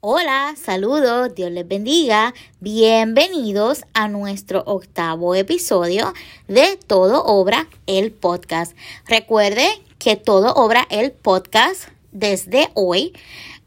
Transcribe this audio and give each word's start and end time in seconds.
Hola, 0.00 0.54
saludos, 0.56 1.34
Dios 1.34 1.50
les 1.50 1.66
bendiga. 1.66 2.32
Bienvenidos 2.60 3.84
a 3.94 4.06
nuestro 4.06 4.62
octavo 4.64 5.34
episodio 5.34 6.14
de 6.46 6.76
Todo 6.76 7.24
Obra 7.24 7.66
el 7.88 8.12
Podcast. 8.12 8.76
Recuerde 9.08 9.66
que 9.98 10.14
Todo 10.14 10.54
Obra 10.54 10.86
el 10.88 11.10
Podcast 11.10 11.88
desde 12.12 12.70
hoy 12.74 13.12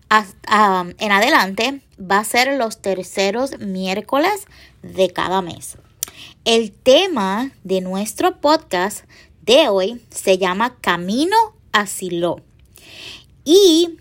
hasta, 0.08 0.86
en 1.00 1.12
adelante 1.12 1.82
va 2.00 2.20
a 2.20 2.24
ser 2.24 2.56
los 2.56 2.82
terceros 2.82 3.60
miércoles 3.60 4.46
de 4.84 5.10
cada 5.10 5.42
mes. 5.42 5.78
El 6.46 6.72
tema 6.72 7.52
de 7.66 7.82
nuestro 7.82 8.40
podcast 8.40 9.04
de 9.42 9.68
hoy 9.68 10.02
se 10.10 10.38
llama 10.38 10.78
Camino 10.80 11.36
a 11.74 11.88
Silo. 11.88 12.40
Y 13.44 13.98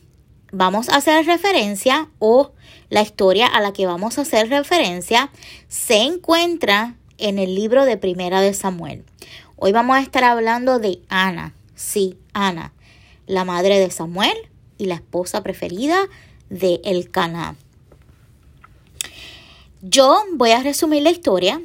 vamos 0.52 0.88
a 0.88 0.96
hacer 0.96 1.26
referencia 1.26 2.08
o 2.18 2.52
la 2.88 3.02
historia 3.02 3.46
a 3.46 3.60
la 3.60 3.72
que 3.72 3.86
vamos 3.86 4.18
a 4.18 4.22
hacer 4.22 4.48
referencia 4.48 5.30
se 5.68 6.02
encuentra 6.02 6.96
en 7.18 7.38
el 7.38 7.54
libro 7.54 7.84
de 7.84 7.96
Primera 7.96 8.41
de 8.41 8.55
Samuel. 8.55 9.05
Hoy 9.56 9.72
vamos 9.72 9.96
a 9.96 10.00
estar 10.00 10.24
hablando 10.24 10.78
de 10.78 11.00
Ana, 11.08 11.55
sí, 11.74 12.16
Ana, 12.32 12.72
la 13.27 13.44
madre 13.44 13.78
de 13.78 13.91
Samuel 13.91 14.36
y 14.78 14.86
la 14.86 14.94
esposa 14.94 15.42
preferida 15.42 16.08
de 16.48 16.80
Elcana. 16.84 17.56
Yo 19.82 20.24
voy 20.34 20.50
a 20.50 20.62
resumir 20.62 21.02
la 21.02 21.10
historia 21.10 21.60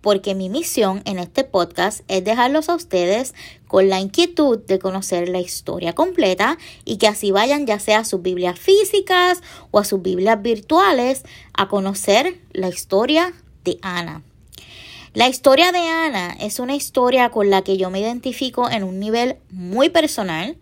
porque 0.00 0.34
mi 0.34 0.48
misión 0.48 1.02
en 1.04 1.18
este 1.18 1.44
podcast 1.44 2.00
es 2.08 2.24
dejarlos 2.24 2.68
a 2.68 2.74
ustedes 2.74 3.34
con 3.66 3.88
la 3.88 4.00
inquietud 4.00 4.58
de 4.58 4.78
conocer 4.78 5.28
la 5.28 5.40
historia 5.40 5.94
completa 5.94 6.58
y 6.84 6.96
que 6.98 7.08
así 7.08 7.30
vayan 7.30 7.66
ya 7.66 7.78
sea 7.78 8.00
a 8.00 8.04
sus 8.04 8.22
Biblias 8.22 8.58
físicas 8.58 9.42
o 9.70 9.78
a 9.78 9.84
sus 9.84 10.00
Biblias 10.02 10.40
virtuales 10.40 11.24
a 11.52 11.68
conocer 11.68 12.40
la 12.52 12.68
historia 12.68 13.32
de 13.64 13.78
Ana. 13.82 14.22
La 15.14 15.28
historia 15.28 15.72
de 15.72 15.78
Ana 15.78 16.36
es 16.38 16.60
una 16.60 16.76
historia 16.76 17.30
con 17.30 17.50
la 17.50 17.62
que 17.62 17.76
yo 17.76 17.90
me 17.90 18.00
identifico 18.00 18.70
en 18.70 18.84
un 18.84 19.00
nivel 19.00 19.36
muy 19.50 19.88
personal 19.88 20.56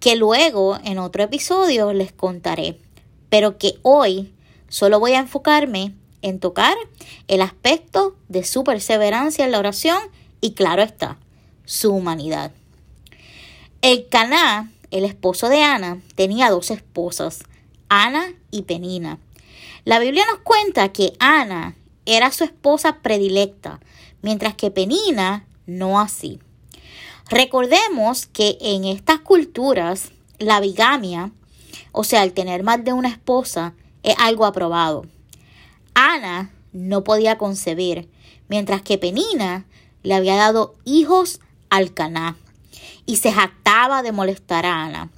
que 0.00 0.16
luego 0.16 0.78
en 0.84 0.98
otro 0.98 1.22
episodio 1.22 1.92
les 1.92 2.12
contaré, 2.12 2.78
pero 3.30 3.56
que 3.58 3.78
hoy 3.82 4.32
solo 4.68 5.00
voy 5.00 5.12
a 5.12 5.20
enfocarme 5.20 5.94
en 6.22 6.40
tocar 6.40 6.76
el 7.28 7.40
aspecto 7.42 8.16
de 8.28 8.44
su 8.44 8.64
perseverancia 8.64 9.44
en 9.44 9.52
la 9.52 9.58
oración 9.58 9.98
y 10.40 10.52
claro 10.52 10.82
está, 10.82 11.18
su 11.64 11.92
humanidad. 11.92 12.52
El 13.82 14.08
Caná, 14.08 14.70
el 14.90 15.04
esposo 15.04 15.48
de 15.48 15.62
Ana, 15.62 16.00
tenía 16.14 16.50
dos 16.50 16.70
esposas, 16.70 17.44
Ana 17.88 18.32
y 18.50 18.62
Penina. 18.62 19.18
La 19.84 19.98
Biblia 19.98 20.24
nos 20.30 20.40
cuenta 20.40 20.92
que 20.92 21.12
Ana 21.18 21.76
era 22.06 22.32
su 22.32 22.44
esposa 22.44 22.98
predilecta, 23.02 23.80
mientras 24.22 24.54
que 24.54 24.70
Penina 24.70 25.46
no 25.66 26.00
así. 26.00 26.40
Recordemos 27.30 28.26
que 28.26 28.56
en 28.60 28.84
estas 28.84 29.20
culturas 29.20 30.10
la 30.38 30.60
bigamia, 30.60 31.30
o 31.92 32.04
sea, 32.04 32.22
el 32.22 32.32
tener 32.32 32.62
más 32.62 32.84
de 32.84 32.92
una 32.92 33.08
esposa, 33.08 33.74
es 34.02 34.14
algo 34.18 34.46
aprobado. 34.46 35.04
Ana 36.08 36.50
no 36.72 37.04
podía 37.04 37.36
concebir, 37.36 38.08
mientras 38.48 38.80
que 38.80 38.96
Penina 38.96 39.66
le 40.02 40.14
había 40.14 40.36
dado 40.36 40.74
hijos 40.84 41.40
al 41.68 41.92
Caná 41.92 42.36
y 43.04 43.16
se 43.16 43.30
jactaba 43.30 44.02
de 44.02 44.12
molestar 44.12 44.64
a 44.64 44.84
Ana. 44.84 45.10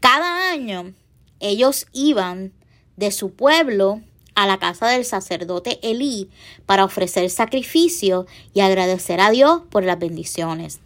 Cada 0.00 0.50
año 0.50 0.94
ellos 1.40 1.86
iban 1.92 2.52
de 2.96 3.12
su 3.12 3.32
pueblo 3.32 4.00
a 4.34 4.46
la 4.46 4.58
casa 4.58 4.86
del 4.86 5.04
sacerdote 5.04 5.78
Elí 5.82 6.30
para 6.64 6.84
ofrecer 6.84 7.28
sacrificio 7.28 8.26
y 8.54 8.60
agradecer 8.60 9.20
a 9.20 9.30
Dios 9.30 9.62
por 9.68 9.84
las 9.84 9.98
bendiciones. 9.98 10.80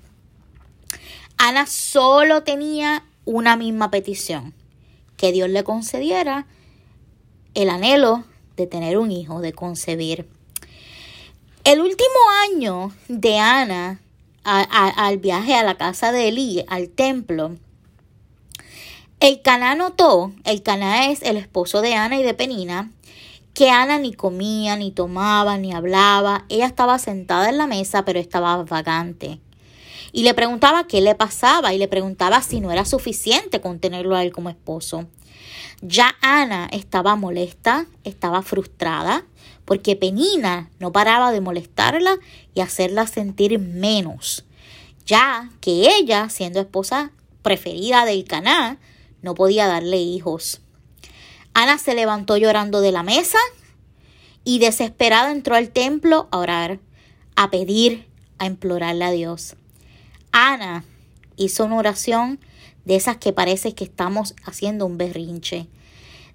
Ana 1.37 1.67
solo 1.67 2.43
tenía 2.43 3.05
una 3.25 3.57
misma 3.57 3.91
petición, 3.91 4.53
que 5.17 5.31
Dios 5.31 5.49
le 5.49 5.65
concediera 5.65 6.47
el 7.55 7.71
anhelo 7.71 8.25
de 8.57 8.67
tener 8.67 8.99
un 8.99 9.11
hijo, 9.11 9.41
de 9.41 9.53
concebir. 9.53 10.29
El 11.65 11.81
último 11.81 12.09
año 12.51 12.93
de 13.09 13.39
Ana 13.39 14.01
al 14.45 15.19
viaje 15.19 15.55
a 15.55 15.63
la 15.63 15.77
casa 15.77 16.11
de 16.11 16.29
Elí, 16.29 16.65
al 16.69 16.89
templo, 16.89 17.57
el 19.21 19.41
Caná 19.41 19.77
notó, 19.77 20.33
el 20.43 20.65
Caná 20.65 21.07
es 21.07 21.23
el 21.23 21.37
esposo 21.37 21.81
de 21.81 21.95
Ana 21.95 22.19
y 22.19 22.25
de 22.25 22.35
Penina, 22.35 22.91
que 23.55 23.71
Ana 23.71 23.99
ni 23.99 24.15
comía, 24.15 24.75
ni 24.75 24.91
tomaba, 24.91 25.59
ni 25.59 25.73
hablaba. 25.73 26.45
Ella 26.49 26.67
estaba 26.67 26.99
sentada 26.99 27.49
en 27.49 27.59
la 27.59 27.69
mesa, 27.69 28.05
pero 28.05 28.19
estaba 28.19 28.65
vagante. 28.65 29.39
Y 30.11 30.25
le 30.25 30.35
preguntaba 30.35 30.89
qué 30.89 31.01
le 31.01 31.15
pasaba 31.15 31.73
y 31.73 31.79
le 31.79 31.87
preguntaba 31.87 32.43
si 32.43 32.61
no 32.61 32.73
era 32.73 32.85
suficiente 32.85 33.61
con 33.61 33.79
tenerlo 33.79 34.17
a 34.17 34.25
él 34.25 34.33
como 34.33 34.51
esposo. 34.51 35.07
Ya 35.85 36.15
Ana 36.21 36.69
estaba 36.71 37.17
molesta, 37.17 37.87
estaba 38.05 38.43
frustrada, 38.43 39.25
porque 39.65 39.97
Penina 39.97 40.71
no 40.79 40.93
paraba 40.93 41.33
de 41.33 41.41
molestarla 41.41 42.19
y 42.55 42.61
hacerla 42.61 43.09
sentir 43.09 43.59
menos, 43.59 44.45
ya 45.07 45.51
que 45.61 45.89
ella, 45.99 46.29
siendo 46.29 46.61
esposa 46.61 47.11
preferida 47.43 48.05
del 48.05 48.23
Caná, 48.25 48.79
no 49.23 49.35
podía 49.35 49.67
darle 49.67 49.97
hijos. 49.97 50.61
Ana 51.53 51.79
se 51.79 51.97
levantó 51.97 52.37
llorando 52.37 52.81
de 52.81 52.93
la 52.93 53.03
mesa 53.03 53.39
y 54.45 54.61
desesperada 54.61 55.33
entró 55.33 55.57
al 55.57 55.71
templo 55.71 56.29
a 56.31 56.39
orar, 56.39 56.79
a 57.35 57.51
pedir, 57.51 58.07
a 58.39 58.47
implorarle 58.47 59.05
a 59.05 59.11
Dios. 59.11 59.57
Ana 60.31 60.85
hizo 61.37 61.65
una 61.65 61.77
oración 61.77 62.39
de 62.85 62.97
esas 62.97 63.17
que 63.17 63.33
parece 63.33 63.75
que 63.75 63.85
estamos 63.85 64.35
haciendo 64.45 64.87
un 64.87 64.99
berrinche, 64.99 65.67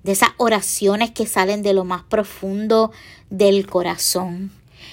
de 0.04 0.12
esas 0.12 0.30
oraciones 0.38 1.12
que 1.12 1.26
salen 1.26 1.64
de 1.64 1.74
lo 1.74 1.84
más 1.84 2.04
profundo 2.04 2.92
del 3.30 3.68
corazón, 3.68 4.52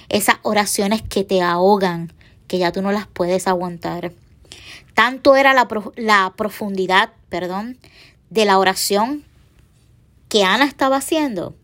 esas 0.09 0.37
oraciones 0.41 1.01
que 1.01 1.23
te 1.23 1.41
ahogan, 1.41 2.13
que 2.47 2.57
ya 2.57 2.71
tú 2.71 2.81
no 2.81 2.91
las 2.91 3.07
puedes 3.07 3.47
aguantar. 3.47 4.11
Tanto 4.93 5.35
era 5.35 5.53
la, 5.53 5.67
la 5.95 6.33
profundidad, 6.35 7.11
perdón, 7.29 7.77
de 8.29 8.45
la 8.45 8.59
oración 8.59 9.23
que 10.29 10.43
Ana 10.43 10.65
estaba 10.65 10.97
haciendo, 10.97 11.55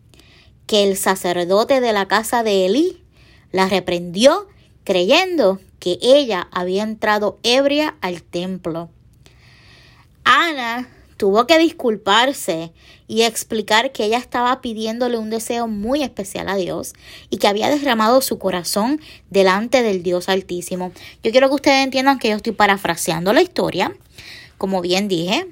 que 0.66 0.84
el 0.84 0.96
sacerdote 0.96 1.80
de 1.80 1.92
la 1.92 2.08
casa 2.08 2.42
de 2.42 2.66
Elí 2.66 3.02
la 3.50 3.68
reprendió 3.68 4.48
creyendo 4.84 5.60
que 5.78 5.98
ella 6.00 6.48
había 6.52 6.82
entrado 6.82 7.38
ebria 7.42 7.96
al 8.00 8.22
templo. 8.22 8.88
Ana 10.24 10.88
tuvo 11.16 11.46
que 11.46 11.58
disculparse 11.58 12.72
y 13.06 13.22
explicar 13.22 13.92
que 13.92 14.04
ella 14.04 14.18
estaba 14.18 14.60
pidiéndole 14.60 15.18
un 15.18 15.30
deseo 15.30 15.68
muy 15.68 16.02
especial 16.02 16.48
a 16.48 16.56
Dios 16.56 16.94
y 17.30 17.36
que 17.36 17.46
había 17.46 17.68
derramado 17.68 18.20
su 18.22 18.38
corazón 18.38 19.00
delante 19.30 19.82
del 19.82 20.02
Dios 20.02 20.28
Altísimo. 20.28 20.92
Yo 21.22 21.30
quiero 21.30 21.48
que 21.48 21.54
ustedes 21.54 21.84
entiendan 21.84 22.18
que 22.18 22.30
yo 22.30 22.36
estoy 22.36 22.52
parafraseando 22.52 23.32
la 23.32 23.42
historia, 23.42 23.92
como 24.58 24.80
bien 24.80 25.08
dije. 25.08 25.46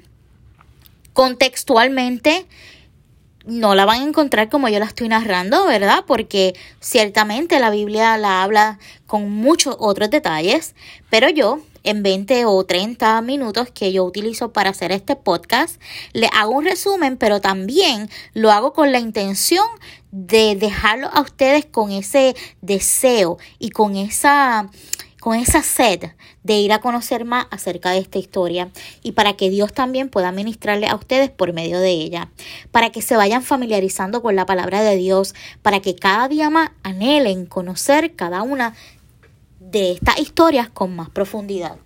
Contextualmente, 1.13 2.45
no 3.45 3.75
la 3.75 3.85
van 3.85 4.01
a 4.01 4.07
encontrar 4.07 4.49
como 4.49 4.69
yo 4.69 4.79
la 4.79 4.85
estoy 4.85 5.07
narrando, 5.07 5.65
¿verdad? 5.65 6.03
Porque 6.05 6.53
ciertamente 6.79 7.59
la 7.59 7.69
Biblia 7.69 8.17
la 8.17 8.43
habla 8.43 8.79
con 9.07 9.29
muchos 9.29 9.75
otros 9.79 10.09
detalles, 10.09 10.75
pero 11.09 11.29
yo 11.29 11.59
en 11.83 12.03
20 12.03 12.45
o 12.45 12.63
30 12.63 13.21
minutos 13.21 13.69
que 13.71 13.91
yo 13.91 14.03
utilizo 14.03 14.51
para 14.51 14.69
hacer 14.71 14.91
este 14.91 15.15
podcast, 15.15 15.81
le 16.13 16.29
hago 16.33 16.51
un 16.51 16.65
resumen, 16.65 17.17
pero 17.17 17.41
también 17.41 18.09
lo 18.33 18.51
hago 18.51 18.73
con 18.73 18.91
la 18.91 18.99
intención 18.99 19.65
de 20.11 20.55
dejarlo 20.55 21.07
a 21.13 21.21
ustedes 21.21 21.65
con 21.65 21.91
ese 21.91 22.35
deseo 22.61 23.37
y 23.59 23.69
con 23.69 23.95
esa 23.95 24.69
con 25.21 25.35
esa 25.35 25.61
sed 25.61 26.01
de 26.43 26.55
ir 26.55 26.73
a 26.73 26.81
conocer 26.81 27.25
más 27.25 27.45
acerca 27.51 27.91
de 27.91 27.99
esta 27.99 28.17
historia 28.17 28.71
y 29.03 29.11
para 29.11 29.33
que 29.33 29.51
Dios 29.51 29.71
también 29.71 30.09
pueda 30.09 30.31
ministrarle 30.31 30.87
a 30.87 30.95
ustedes 30.95 31.29
por 31.29 31.53
medio 31.53 31.79
de 31.79 31.91
ella, 31.91 32.31
para 32.71 32.89
que 32.89 33.03
se 33.03 33.15
vayan 33.15 33.43
familiarizando 33.43 34.23
con 34.23 34.35
la 34.35 34.47
palabra 34.47 34.81
de 34.81 34.95
Dios, 34.95 35.35
para 35.61 35.79
que 35.79 35.95
cada 35.95 36.27
día 36.27 36.49
más 36.49 36.71
anhelen 36.81 37.45
conocer 37.45 38.15
cada 38.15 38.41
una 38.41 38.73
de 39.71 39.91
estas 39.91 40.19
historias 40.19 40.69
con 40.69 40.95
más 40.95 41.09
profundidad. 41.09 41.77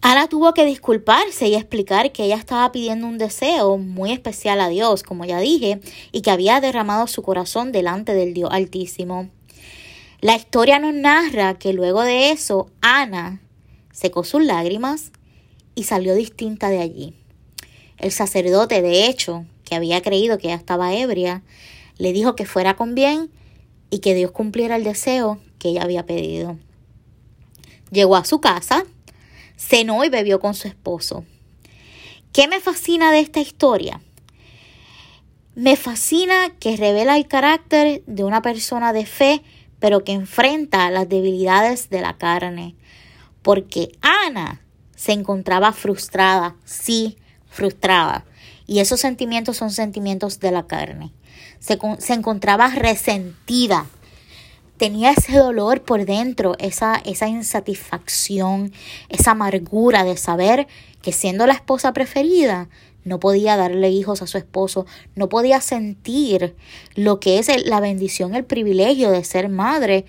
Ana 0.00 0.28
tuvo 0.28 0.52
que 0.52 0.64
disculparse 0.64 1.46
y 1.46 1.54
explicar 1.54 2.10
que 2.10 2.24
ella 2.24 2.36
estaba 2.36 2.72
pidiendo 2.72 3.06
un 3.06 3.18
deseo 3.18 3.78
muy 3.78 4.12
especial 4.12 4.60
a 4.60 4.68
Dios, 4.68 5.04
como 5.04 5.24
ya 5.24 5.38
dije, 5.38 5.80
y 6.10 6.22
que 6.22 6.30
había 6.30 6.60
derramado 6.60 7.06
su 7.06 7.22
corazón 7.22 7.70
delante 7.70 8.12
del 8.12 8.34
Dios 8.34 8.50
Altísimo. 8.52 9.30
La 10.20 10.34
historia 10.34 10.78
nos 10.80 10.94
narra 10.94 11.54
que 11.54 11.72
luego 11.72 12.02
de 12.02 12.30
eso 12.30 12.68
Ana 12.80 13.40
secó 13.92 14.24
sus 14.24 14.44
lágrimas 14.44 15.12
y 15.74 15.84
salió 15.84 16.14
distinta 16.14 16.68
de 16.68 16.80
allí. 16.80 17.14
El 17.98 18.10
sacerdote, 18.10 18.82
de 18.82 19.06
hecho, 19.06 19.46
que 19.64 19.76
había 19.76 20.02
creído 20.02 20.38
que 20.38 20.48
ella 20.48 20.56
estaba 20.56 20.94
ebria, 20.94 21.42
le 21.98 22.12
dijo 22.12 22.34
que 22.34 22.44
fuera 22.44 22.74
con 22.74 22.96
bien 22.96 23.30
y 23.92 23.98
que 23.98 24.14
Dios 24.14 24.30
cumpliera 24.30 24.76
el 24.76 24.84
deseo 24.84 25.38
que 25.58 25.68
ella 25.68 25.82
había 25.82 26.06
pedido. 26.06 26.56
Llegó 27.90 28.16
a 28.16 28.24
su 28.24 28.40
casa, 28.40 28.84
cenó 29.58 30.02
y 30.02 30.08
bebió 30.08 30.40
con 30.40 30.54
su 30.54 30.66
esposo. 30.66 31.26
¿Qué 32.32 32.48
me 32.48 32.58
fascina 32.58 33.12
de 33.12 33.20
esta 33.20 33.40
historia? 33.40 34.00
Me 35.54 35.76
fascina 35.76 36.54
que 36.58 36.78
revela 36.78 37.18
el 37.18 37.28
carácter 37.28 38.02
de 38.06 38.24
una 38.24 38.40
persona 38.40 38.94
de 38.94 39.04
fe, 39.04 39.42
pero 39.78 40.04
que 40.04 40.12
enfrenta 40.12 40.90
las 40.90 41.06
debilidades 41.10 41.90
de 41.90 42.00
la 42.00 42.16
carne. 42.16 42.74
Porque 43.42 43.92
Ana 44.00 44.62
se 44.96 45.12
encontraba 45.12 45.74
frustrada, 45.74 46.56
sí, 46.64 47.18
frustrada. 47.46 48.24
Y 48.66 48.78
esos 48.78 49.00
sentimientos 49.00 49.58
son 49.58 49.70
sentimientos 49.70 50.40
de 50.40 50.50
la 50.50 50.66
carne. 50.66 51.12
Se, 51.62 51.78
se 51.98 52.12
encontraba 52.12 52.68
resentida. 52.68 53.86
Tenía 54.76 55.12
ese 55.12 55.38
dolor 55.38 55.82
por 55.82 56.04
dentro, 56.04 56.56
esa, 56.58 57.00
esa 57.04 57.28
insatisfacción, 57.28 58.72
esa 59.08 59.30
amargura 59.30 60.02
de 60.02 60.16
saber 60.16 60.66
que 61.02 61.12
siendo 61.12 61.46
la 61.46 61.52
esposa 61.52 61.92
preferida, 61.92 62.68
no 63.04 63.20
podía 63.20 63.56
darle 63.56 63.90
hijos 63.90 64.22
a 64.22 64.26
su 64.26 64.38
esposo, 64.38 64.86
no 65.14 65.28
podía 65.28 65.60
sentir 65.60 66.56
lo 66.94 67.20
que 67.20 67.38
es 67.38 67.48
la 67.64 67.80
bendición, 67.80 68.34
el 68.34 68.44
privilegio 68.44 69.10
de 69.10 69.24
ser 69.24 69.48
madre. 69.48 70.04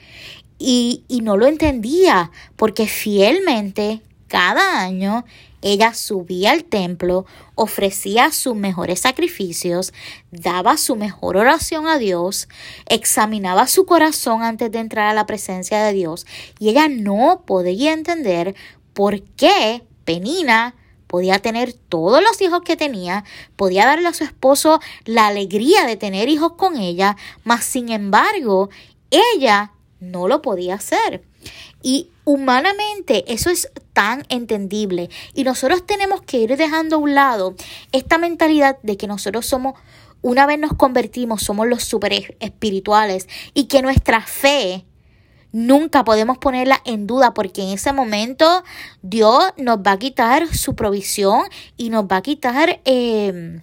Y, 0.59 1.03
y 1.07 1.21
no 1.21 1.35
lo 1.35 1.47
entendía, 1.47 2.31
porque 2.55 2.88
fielmente 2.88 4.01
cada 4.33 4.81
año 4.81 5.25
ella 5.62 5.94
subía 5.94 6.53
al 6.53 6.63
templo, 6.63 7.27
ofrecía 7.53 8.31
sus 8.31 8.56
mejores 8.56 9.01
sacrificios, 9.01 9.94
daba 10.31 10.77
su 10.77 10.95
mejor 10.95 11.38
oración 11.38 11.85
a 11.85 12.00
Dios, 12.00 12.47
examinaba 12.89 13.68
su 13.68 13.85
corazón 13.85 14.41
antes 14.41 14.71
de 14.71 14.80
entrar 14.80 15.07
a 15.07 15.13
la 15.13 15.27
presencia 15.27 15.83
de 15.83 15.94
Dios 15.94 16.25
y 16.57 16.69
ella 16.69 16.88
no 16.88 17.44
podía 17.45 17.94
entender 17.94 18.56
por 18.94 19.21
qué 19.21 19.83
Penina 20.03 20.74
podía 21.06 21.38
tener 21.38 21.74
todos 21.74 22.24
los 22.24 22.41
hijos 22.41 22.63
que 22.63 22.75
tenía, 22.75 23.25
podía 23.56 23.86
darle 23.86 24.07
a 24.07 24.13
su 24.13 24.24
esposo 24.24 24.79
la 25.06 25.27
alegría 25.27 25.86
de 25.86 25.95
tener 25.95 26.27
hijos 26.27 26.53
con 26.53 26.77
ella, 26.77 27.18
mas 27.44 27.65
sin 27.65 27.89
embargo, 27.89 28.71
ella 29.12 29.74
no 30.00 30.27
lo 30.27 30.41
podía 30.41 30.74
hacer. 30.74 31.24
Y 31.83 32.09
humanamente 32.25 33.31
eso 33.34 33.50
es 33.50 33.72
tan 33.94 34.25
entendible. 34.30 35.10
Y 35.34 35.44
nosotros 35.44 35.86
tenemos 35.86 36.22
que 36.22 36.38
ir 36.38 36.58
dejando 36.58 36.96
a 36.96 37.00
un 37.00 37.16
lado 37.16 37.56
esta 37.92 38.18
mentalidad 38.18 38.78
de 38.84 38.98
que 38.98 39.08
nosotros 39.08 39.46
somos, 39.46 39.80
una 40.22 40.46
vez 40.46 40.60
nos 40.60 40.74
convertimos, 40.74 41.44
somos 41.44 41.68
los 41.68 41.84
super 41.84 42.14
espirituales 42.40 43.28
y 43.54 43.66
que 43.66 43.81
nuestra 43.81 44.22
fe 44.22 44.86
nunca 45.52 46.04
podemos 46.04 46.40
ponerla 46.40 46.81
en 46.84 47.08
duda 47.08 47.34
porque 47.34 47.62
en 47.62 47.70
ese 47.70 47.94
momento 47.94 48.64
Dios 49.02 49.54
nos 49.58 49.78
va 49.78 49.94
a 49.94 50.00
quitar 50.00 50.54
su 50.54 50.75
provisión 50.75 51.44
y 51.78 51.90
nos 51.90 52.06
va 52.06 52.18
a 52.18 52.22
quitar, 52.22 52.81
em, 52.86 53.62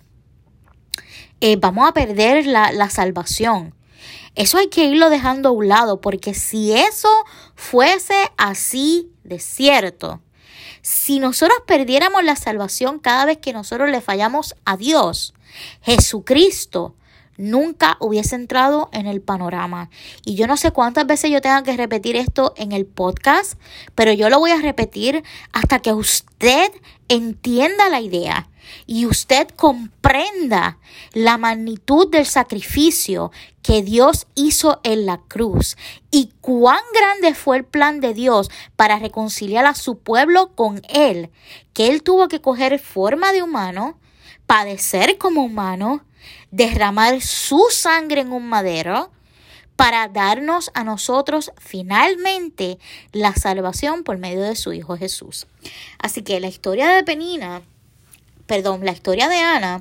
eh, 1.40 1.56
vamos 1.56 1.88
a 1.88 1.92
perder 1.92 2.46
la, 2.46 2.72
la 2.72 2.88
salvación. 2.90 3.74
Eso 4.34 4.58
hay 4.58 4.68
que 4.68 4.84
irlo 4.84 5.10
dejando 5.10 5.50
a 5.50 5.52
un 5.52 5.68
lado 5.68 6.00
porque 6.00 6.34
si 6.34 6.72
eso 6.72 7.08
fuese 7.54 8.14
así 8.36 9.10
de 9.24 9.38
cierto, 9.38 10.20
si 10.82 11.18
nosotros 11.18 11.58
perdiéramos 11.66 12.24
la 12.24 12.36
salvación 12.36 12.98
cada 12.98 13.24
vez 13.24 13.38
que 13.38 13.52
nosotros 13.52 13.90
le 13.90 14.00
fallamos 14.00 14.54
a 14.64 14.76
Dios, 14.76 15.34
Jesucristo 15.82 16.94
nunca 17.40 17.96
hubiese 18.00 18.34
entrado 18.34 18.90
en 18.92 19.06
el 19.06 19.22
panorama. 19.22 19.88
Y 20.24 20.34
yo 20.34 20.46
no 20.46 20.56
sé 20.56 20.72
cuántas 20.72 21.06
veces 21.06 21.30
yo 21.30 21.40
tenga 21.40 21.62
que 21.62 21.76
repetir 21.76 22.16
esto 22.16 22.52
en 22.56 22.72
el 22.72 22.86
podcast, 22.86 23.58
pero 23.94 24.12
yo 24.12 24.28
lo 24.28 24.38
voy 24.38 24.50
a 24.50 24.60
repetir 24.60 25.24
hasta 25.52 25.78
que 25.78 25.92
usted 25.92 26.70
entienda 27.08 27.88
la 27.88 28.00
idea 28.00 28.49
y 28.86 29.06
usted 29.06 29.48
comprenda 29.48 30.78
la 31.12 31.38
magnitud 31.38 32.10
del 32.10 32.26
sacrificio 32.26 33.32
que 33.62 33.82
Dios 33.82 34.26
hizo 34.34 34.80
en 34.82 35.06
la 35.06 35.18
cruz 35.18 35.76
y 36.10 36.30
cuán 36.40 36.80
grande 36.94 37.34
fue 37.34 37.58
el 37.58 37.64
plan 37.64 38.00
de 38.00 38.14
Dios 38.14 38.50
para 38.76 38.98
reconciliar 38.98 39.66
a 39.66 39.74
su 39.74 39.98
pueblo 39.98 40.54
con 40.54 40.82
Él, 40.88 41.30
que 41.72 41.88
Él 41.88 42.02
tuvo 42.02 42.28
que 42.28 42.40
coger 42.40 42.78
forma 42.78 43.32
de 43.32 43.42
humano, 43.42 43.98
padecer 44.46 45.18
como 45.18 45.44
humano, 45.44 46.04
derramar 46.50 47.20
su 47.20 47.66
sangre 47.70 48.22
en 48.22 48.32
un 48.32 48.48
madero 48.48 49.10
para 49.80 50.08
darnos 50.08 50.70
a 50.74 50.84
nosotros 50.84 51.52
finalmente 51.56 52.78
la 53.12 53.34
salvación 53.34 54.04
por 54.04 54.18
medio 54.18 54.42
de 54.42 54.54
su 54.54 54.74
Hijo 54.74 54.96
Jesús. 54.98 55.46
Así 55.98 56.20
que 56.20 56.38
la 56.38 56.48
historia 56.48 56.90
de 56.90 57.02
Penina, 57.02 57.62
perdón, 58.50 58.84
la 58.84 58.90
historia 58.90 59.28
de 59.28 59.36
Ana, 59.36 59.80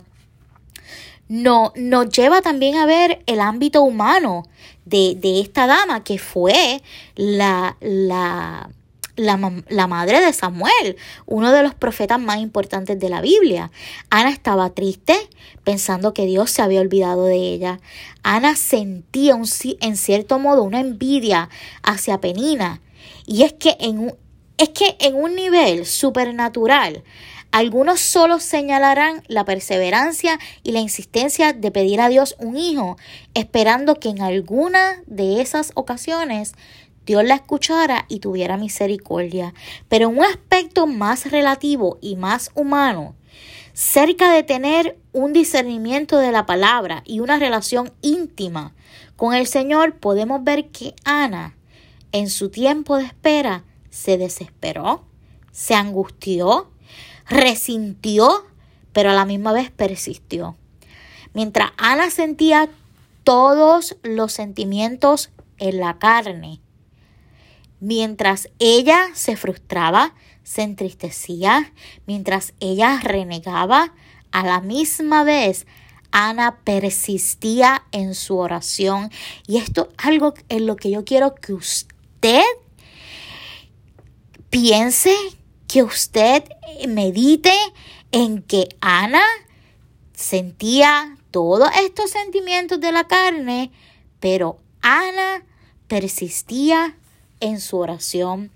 no, 1.28 1.74
nos 1.76 2.10
lleva 2.10 2.44
también 2.44 2.76
a 2.78 2.86
ver 2.86 3.24
el 3.26 3.40
ámbito 3.40 3.82
humano 3.82 4.48
de, 4.86 5.16
de 5.18 5.42
esta 5.42 5.66
dama 5.66 6.04
que 6.04 6.20
fue 6.20 6.84
la, 7.16 7.78
la 7.80 8.70
la, 9.16 9.88
madre 9.88 10.22
de 10.22 10.32
Samuel, 10.32 10.98
uno 11.26 11.52
de 11.52 11.64
los 11.64 11.74
profetas 11.74 12.20
más 12.20 12.38
importantes 12.38 13.00
de 13.00 13.10
la 13.10 13.22
Biblia. 13.22 13.72
Ana 14.12 14.30
estaba 14.30 14.70
triste 14.70 15.18
pensando 15.64 16.14
que 16.14 16.28
Dios 16.28 16.52
se 16.52 16.62
había 16.62 16.80
olvidado 16.80 17.26
de 17.26 17.38
ella. 17.38 17.80
Ana 18.22 18.56
sentía 18.56 19.34
un, 19.34 19.48
en 19.82 19.98
cierto 19.98 20.38
modo 20.38 20.62
una 20.62 20.80
envidia 20.80 21.50
hacia 21.82 22.22
Penina. 22.22 22.82
Y 23.26 23.44
es 23.44 23.54
que 23.54 23.76
en 23.80 23.98
un, 24.00 24.14
es 24.60 24.70
que 24.70 24.96
en 25.00 25.16
un 25.16 25.36
nivel 25.36 25.86
supernatural, 25.86 27.04
algunos 27.52 28.00
solo 28.00 28.40
señalarán 28.40 29.24
la 29.28 29.44
perseverancia 29.44 30.40
y 30.64 30.72
la 30.72 30.80
insistencia 30.80 31.54
de 31.54 31.72
pedir 31.72 32.00
a 32.00 32.10
Dios 32.10 32.36
un 32.40 32.58
hijo, 32.58 32.98
esperando 33.34 33.96
que 33.96 34.10
en 34.10 34.22
alguna 34.22 35.02
de 35.08 35.42
esas 35.42 35.72
ocasiones 35.74 36.54
Dios 37.06 37.24
la 37.24 37.36
escuchara 37.36 38.06
y 38.08 38.20
tuviera 38.20 38.58
misericordia. 38.58 39.56
Pero 39.88 40.10
en 40.10 40.20
un 40.20 40.26
aspecto 40.26 40.86
más 40.86 41.32
relativo 41.32 41.98
y 42.02 42.16
más 42.18 42.52
humano, 42.54 43.16
cerca 43.74 44.32
de 44.32 44.44
tener 44.44 45.00
un 45.12 45.34
discernimiento 45.34 46.20
de 46.20 46.32
la 46.32 46.46
palabra 46.46 47.02
y 47.06 47.20
una 47.20 47.40
relación 47.40 47.92
íntima 48.02 48.76
con 49.16 49.34
el 49.34 49.48
Señor, 49.48 49.96
podemos 49.96 50.44
ver 50.44 50.70
que 50.70 50.94
Ana, 51.04 51.56
en 52.12 52.30
su 52.30 52.50
tiempo 52.50 52.98
de 52.98 53.06
espera, 53.06 53.64
se 53.90 54.18
desesperó, 54.18 55.04
se 55.52 55.74
angustió, 55.74 56.70
resintió, 57.30 58.46
pero 58.92 59.12
a 59.12 59.14
la 59.14 59.26
misma 59.26 59.54
vez 59.54 59.72
persistió. 59.72 60.58
Mientras 61.34 61.72
Ana 61.78 62.10
sentía 62.10 62.70
todos 63.24 63.98
los 64.04 64.34
sentimientos 64.34 65.30
en 65.58 65.80
la 65.80 66.00
carne, 66.00 66.62
Mientras 67.80 68.50
ella 68.60 69.10
se 69.14 69.38
frustraba, 69.38 70.14
se 70.44 70.64
entristecía, 70.64 71.72
mientras 72.06 72.54
ella 72.60 73.00
renegaba, 73.02 73.94
a 74.32 74.44
la 74.44 74.60
misma 74.60 75.24
vez 75.24 75.66
Ana 76.12 76.60
persistía 76.64 77.84
en 77.92 78.16
su 78.16 78.38
oración. 78.38 79.12
Y 79.48 79.58
esto 79.58 79.90
es 79.92 80.06
algo 80.06 80.34
en 80.50 80.66
lo 80.66 80.76
que 80.76 80.92
yo 80.92 81.06
quiero 81.06 81.36
que 81.36 81.54
usted 81.54 82.44
piense, 84.50 85.16
que 85.70 85.84
usted 85.84 86.44
medite 86.88 87.54
en 88.12 88.42
que 88.42 88.70
Ana 88.82 89.22
sentía 90.14 91.16
todos 91.30 91.70
estos 91.80 92.10
sentimientos 92.10 92.82
de 92.82 92.92
la 92.92 93.04
carne, 93.04 93.72
pero 94.20 94.58
Ana 94.82 95.46
persistía 95.88 96.98
en 97.40 97.62
su 97.62 97.78
oración. 97.78 98.52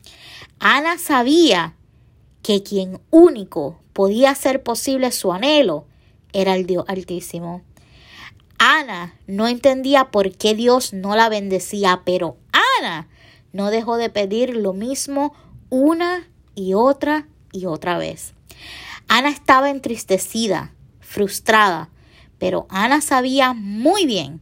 Ana 0.59 0.97
sabía 0.97 1.75
que 2.41 2.63
quien 2.63 2.99
único 3.11 3.79
podía 3.93 4.31
hacer 4.31 4.63
posible 4.63 5.11
su 5.11 5.31
anhelo 5.31 5.85
era 6.33 6.55
el 6.55 6.65
Dios 6.65 6.83
Altísimo. 6.87 7.61
Ana 8.57 9.13
no 9.27 9.47
entendía 9.47 10.09
por 10.09 10.31
qué 10.35 10.55
Dios 10.55 10.93
no 10.93 11.15
la 11.15 11.29
bendecía, 11.29 12.01
pero 12.05 12.37
Ana 12.79 13.07
no 13.51 13.69
dejó 13.69 13.97
de 13.97 14.09
pedir 14.09 14.55
lo 14.55 14.73
mismo 14.73 15.35
una 15.69 16.27
y 16.55 16.73
otra 16.73 17.27
y 17.51 17.65
otra 17.65 17.97
vez. 17.97 18.33
Ana 19.07 19.29
estaba 19.29 19.69
entristecida, 19.69 20.73
frustrada, 20.99 21.89
pero 22.37 22.65
Ana 22.69 23.01
sabía 23.01 23.53
muy 23.53 24.05
bien 24.05 24.41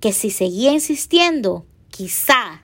que 0.00 0.12
si 0.12 0.30
seguía 0.30 0.72
insistiendo, 0.72 1.66
quizá 1.90 2.62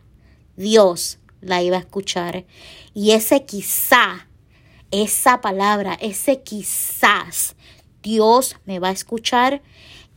Dios 0.57 1.19
la 1.41 1.63
iba 1.63 1.77
a 1.77 1.81
escuchar. 1.81 2.45
Y 2.95 3.13
ese 3.13 3.45
quizá, 3.45 4.29
esa 4.91 5.41
palabra, 5.41 5.95
ese 6.01 6.43
quizás, 6.43 7.57
Dios 8.03 8.57
me 8.65 8.79
va 8.79 8.89
a 8.89 8.93
escuchar 8.93 9.63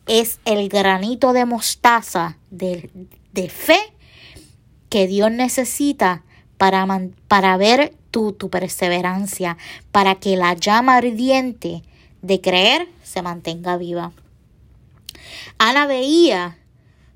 es 0.08 0.39
el 0.46 0.70
granito 0.70 1.34
de 1.34 1.46
mostaza 1.46 2.38
de, 2.50 2.89
de 3.32 3.50
fe 3.50 3.80
que 4.89 5.08
Dios 5.08 5.32
necesita 5.32 6.24
para, 6.58 6.86
para 7.27 7.58
ver 7.58 7.96
tu, 8.13 8.50
perseverancia, 8.50 9.58
para 9.91 10.15
que 10.15 10.38
la 10.38 10.53
llama 10.53 10.98
ardiente 10.98 11.82
de 12.22 12.39
creer 12.39 12.88
se 13.01 13.24
mantenga 13.24 13.75
viva. 13.77 14.12
Ana 15.58 15.88
veía 15.88 16.58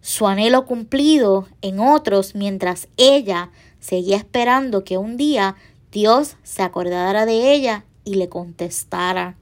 su 0.02 0.28
anhelo 0.28 0.66
cumplido 0.66 1.48
en 1.62 1.80
otros 1.80 2.34
mientras 2.34 2.88
ella 2.98 3.52
seguía 3.80 4.18
esperando 4.18 4.84
que 4.84 4.98
un 4.98 5.18
día 5.18 5.56
Dios 5.92 6.36
se 6.44 6.64
acordara 6.64 7.26
de 7.26 7.54
ella 7.54 7.86
y 8.04 8.16
le 8.16 8.28
contestara. 8.28 9.36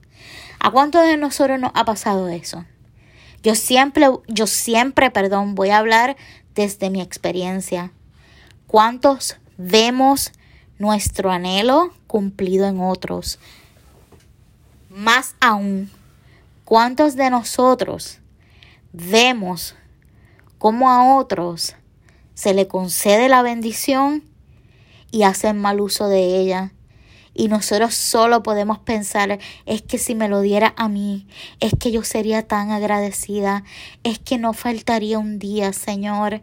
¿A 0.60 0.70
cuántos 0.70 1.02
de 1.04 1.16
nosotros 1.16 1.58
nos 1.58 1.72
ha 1.74 1.84
pasado 1.84 2.28
eso? 2.28 2.64
Yo 3.42 3.54
siempre, 3.54 4.08
yo 4.28 4.46
siempre, 4.46 5.10
perdón, 5.10 5.54
voy 5.54 5.70
a 5.70 5.78
hablar 5.78 6.16
desde 6.54 6.90
mi 6.90 7.00
experiencia. 7.00 7.92
¿Cuántos 8.66 9.36
vemos 9.56 10.32
nuestro 10.78 11.30
anhelo 11.30 11.92
cumplido 12.06 12.66
en 12.66 12.80
otros? 12.80 13.38
Más 14.88 15.34
aún, 15.40 15.90
¿cuántos 16.64 17.16
de 17.16 17.30
nosotros 17.30 18.20
vemos 18.92 19.74
cómo 20.58 20.90
a 20.90 21.16
otros 21.16 21.76
se 22.34 22.54
le 22.54 22.66
concede 22.66 23.28
la 23.28 23.42
bendición 23.42 24.22
y 25.10 25.22
hacen 25.24 25.58
mal 25.58 25.80
uso 25.80 26.08
de 26.08 26.38
ella? 26.40 26.72
Y 27.38 27.48
nosotros 27.48 27.94
solo 27.94 28.42
podemos 28.42 28.78
pensar, 28.78 29.38
es 29.66 29.82
que 29.82 29.98
si 29.98 30.14
me 30.14 30.26
lo 30.26 30.40
diera 30.40 30.72
a 30.78 30.88
mí, 30.88 31.26
es 31.60 31.74
que 31.78 31.92
yo 31.92 32.02
sería 32.02 32.48
tan 32.48 32.70
agradecida, 32.70 33.62
es 34.04 34.18
que 34.18 34.38
no 34.38 34.54
faltaría 34.54 35.18
un 35.18 35.38
día, 35.38 35.74
Señor. 35.74 36.40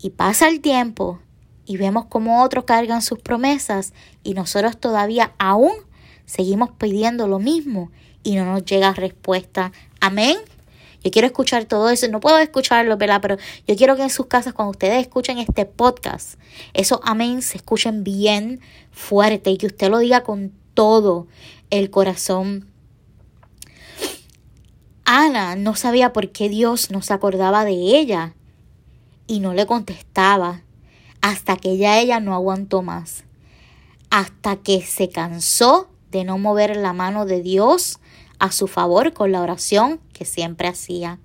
Y 0.00 0.10
pasa 0.10 0.48
el 0.48 0.62
tiempo 0.62 1.20
y 1.68 1.76
vemos 1.76 2.06
cómo 2.06 2.42
otros 2.42 2.64
cargan 2.64 3.02
sus 3.02 3.18
promesas 3.20 3.92
y 4.24 4.32
nosotros 4.32 4.78
todavía 4.78 5.34
aún 5.38 5.72
seguimos 6.24 6.70
pidiendo 6.70 7.28
lo 7.28 7.38
mismo 7.38 7.90
y 8.22 8.36
no 8.36 8.46
nos 8.46 8.64
llega 8.64 8.94
respuesta. 8.94 9.70
Amén. 10.00 10.38
Yo 11.04 11.10
quiero 11.10 11.26
escuchar 11.26 11.66
todo 11.66 11.90
eso. 11.90 12.08
No 12.08 12.20
puedo 12.20 12.38
escucharlo, 12.38 12.96
¿verdad? 12.96 13.20
Pero 13.20 13.36
yo 13.66 13.76
quiero 13.76 13.96
que 13.96 14.02
en 14.02 14.10
sus 14.10 14.26
casas, 14.26 14.54
cuando 14.54 14.70
ustedes 14.70 15.02
escuchen 15.02 15.36
este 15.38 15.66
podcast, 15.66 16.40
esos 16.72 17.00
amén 17.04 17.42
se 17.42 17.58
escuchen 17.58 18.02
bien 18.02 18.60
fuerte 18.90 19.50
y 19.50 19.58
que 19.58 19.66
usted 19.66 19.90
lo 19.90 19.98
diga 19.98 20.22
con 20.22 20.52
todo 20.72 21.26
el 21.68 21.90
corazón. 21.90 22.66
Ana 25.04 25.54
no 25.54 25.76
sabía 25.76 26.14
por 26.14 26.30
qué 26.30 26.48
Dios 26.48 26.90
no 26.90 27.02
se 27.02 27.12
acordaba 27.12 27.66
de 27.66 27.72
ella 27.72 28.34
y 29.26 29.40
no 29.40 29.52
le 29.52 29.66
contestaba 29.66 30.62
hasta 31.20 31.56
que 31.56 31.76
ya 31.76 31.98
ella 31.98 32.20
no 32.20 32.34
aguantó 32.34 32.82
más, 32.82 33.24
hasta 34.10 34.56
que 34.56 34.82
se 34.82 35.08
cansó 35.08 35.88
de 36.10 36.24
no 36.24 36.38
mover 36.38 36.76
la 36.76 36.92
mano 36.92 37.26
de 37.26 37.42
Dios 37.42 38.00
a 38.38 38.52
su 38.52 38.66
favor 38.66 39.12
con 39.12 39.32
la 39.32 39.42
oración 39.42 40.00
que 40.12 40.24
siempre 40.24 40.68
hacía. 40.68 41.18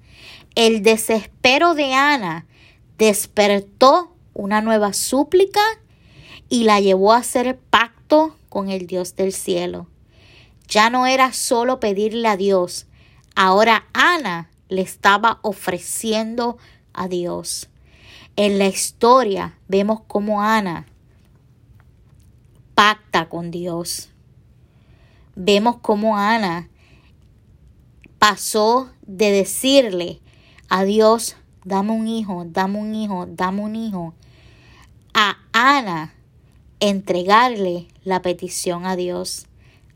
El 0.56 0.84
desespero 0.84 1.74
de 1.74 1.94
Ana 1.94 2.46
despertó 2.98 4.16
una 4.34 4.62
nueva 4.62 4.94
súplica 4.94 5.62
y 6.50 6.64
la 6.64 6.80
llevó 6.80 7.14
a 7.14 7.18
hacer 7.18 7.58
pacto 7.58 8.36
con 8.50 8.70
el 8.70 8.88
Dios 8.88 9.16
del 9.16 9.34
cielo. 9.34 9.88
Ya 10.68 10.90
no 10.90 11.06
era 11.08 11.34
solo 11.34 11.80
pedirle 11.80 12.28
a 12.28 12.38
Dios, 12.38 12.88
ahora 13.36 13.86
Ana 13.94 14.50
le 14.70 14.82
estaba 14.82 15.40
ofreciendo 15.42 16.58
a 16.94 17.08
Dios. 17.08 17.70
En 18.36 18.58
la 18.58 18.66
historia 18.66 19.60
vemos 19.68 20.02
cómo 20.08 20.42
Ana 20.42 20.88
pacta 22.74 23.30
con 23.30 23.52
Dios. 23.52 24.10
Vemos 25.36 25.78
cómo 25.84 26.18
Ana 26.18 26.68
pasó 28.18 28.90
de 29.04 29.30
decirle 29.30 30.20
a 30.68 30.84
Dios, 30.84 31.36
dame 31.64 31.92
un 31.92 32.08
hijo, 32.08 32.46
dame 32.48 32.80
un 32.80 32.96
hijo, 32.96 33.28
dame 33.28 33.62
un 33.62 33.76
hijo, 33.76 34.16
a 35.14 35.38
Ana 35.52 36.16
entregarle 36.80 37.88
la 38.04 38.24
petición 38.24 38.88
a 38.88 38.96
Dios. 38.96 39.46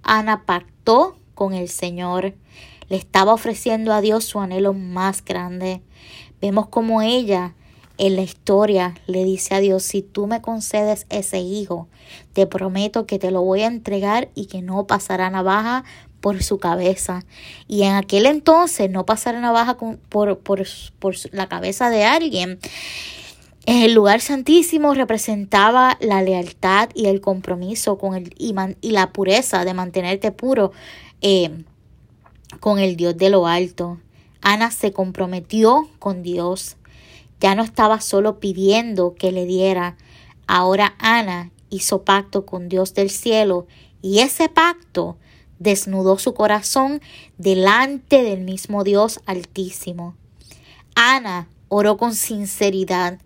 Ana 0.03 0.46
pactó 0.46 1.17
con 1.34 1.56
el 1.56 1.70
Señor, 1.70 2.36
le 2.88 2.98
estaba 2.98 3.34
ofreciendo 3.34 3.94
a 3.94 4.01
Dios 4.01 4.25
su 4.25 4.39
anhelo 4.39 4.74
más 4.74 5.25
grande. 5.25 5.82
Vemos 6.39 6.67
como 6.67 7.01
ella 7.01 7.56
en 7.98 8.16
la 8.16 8.22
historia 8.22 8.96
le 9.08 9.24
dice 9.24 9.56
a 9.56 9.60
Dios, 9.60 9.84
si 9.84 10.01
tú 10.01 10.27
me 10.27 10.42
concedes 10.42 11.06
ese 11.10 11.39
hijo, 11.39 11.88
te 12.34 12.48
prometo 12.48 13.06
que 13.06 13.20
te 13.20 13.32
lo 13.32 13.42
voy 13.42 13.62
a 13.62 13.68
entregar 13.68 14.30
y 14.36 14.46
que 14.46 14.62
no 14.62 14.86
pasará 14.86 15.30
navaja 15.30 15.84
por 16.22 16.44
su 16.44 16.58
cabeza. 16.60 17.25
Y 17.68 17.84
en 17.84 17.94
aquel 17.94 18.25
entonces 18.25 18.89
no 18.89 19.06
pasar 19.06 19.36
navaja 19.36 19.77
por, 19.77 20.39
por, 20.39 20.68
por 21.00 21.16
la 21.32 21.48
cabeza 21.48 21.89
de 21.89 22.06
alguien. 22.06 22.60
El 23.66 23.94
lugar 23.94 24.22
santísimo 24.22 24.94
representaba 24.94 25.98
la 26.00 26.22
lealtad 26.22 26.89
y 26.94 27.08
el 27.08 27.20
compromiso 27.20 27.98
con 27.98 28.16
el, 28.16 28.34
y, 28.38 28.56
y 28.82 28.92
la 28.92 29.12
pureza 29.12 29.66
de 29.66 29.74
mantenerte 29.74 30.32
puro 30.32 30.72
eh, 31.22 31.63
con 32.62 32.80
el 32.80 32.96
Dios 32.96 33.18
de 33.18 33.30
lo 33.30 33.46
alto. 33.46 34.00
Ana 34.42 34.72
se 34.72 34.94
comprometió 34.94 35.89
con 36.00 36.24
Dios. 36.24 36.76
Ya 37.39 37.56
no 37.56 37.63
estaba 37.63 38.01
solo 38.01 38.39
pidiendo 38.39 39.15
que 39.15 39.32
le 39.32 39.46
diera. 39.46 39.98
Ahora 40.48 40.96
Ana 41.00 41.51
hizo 41.70 42.03
pacto 42.03 42.46
con 42.46 42.70
Dios 42.70 42.94
del 42.94 43.10
cielo 43.10 43.67
y 44.01 44.20
ese 44.20 44.50
pacto 44.50 45.17
desnudó 45.60 46.17
su 46.17 46.34
corazón 46.34 47.01
delante 47.38 48.24
del 48.24 48.41
mismo 48.41 48.84
Dios 48.84 49.20
altísimo. 49.25 50.15
Ana 50.96 51.48
oró 51.70 51.98
con 51.98 52.13
sinceridad. 52.13 53.20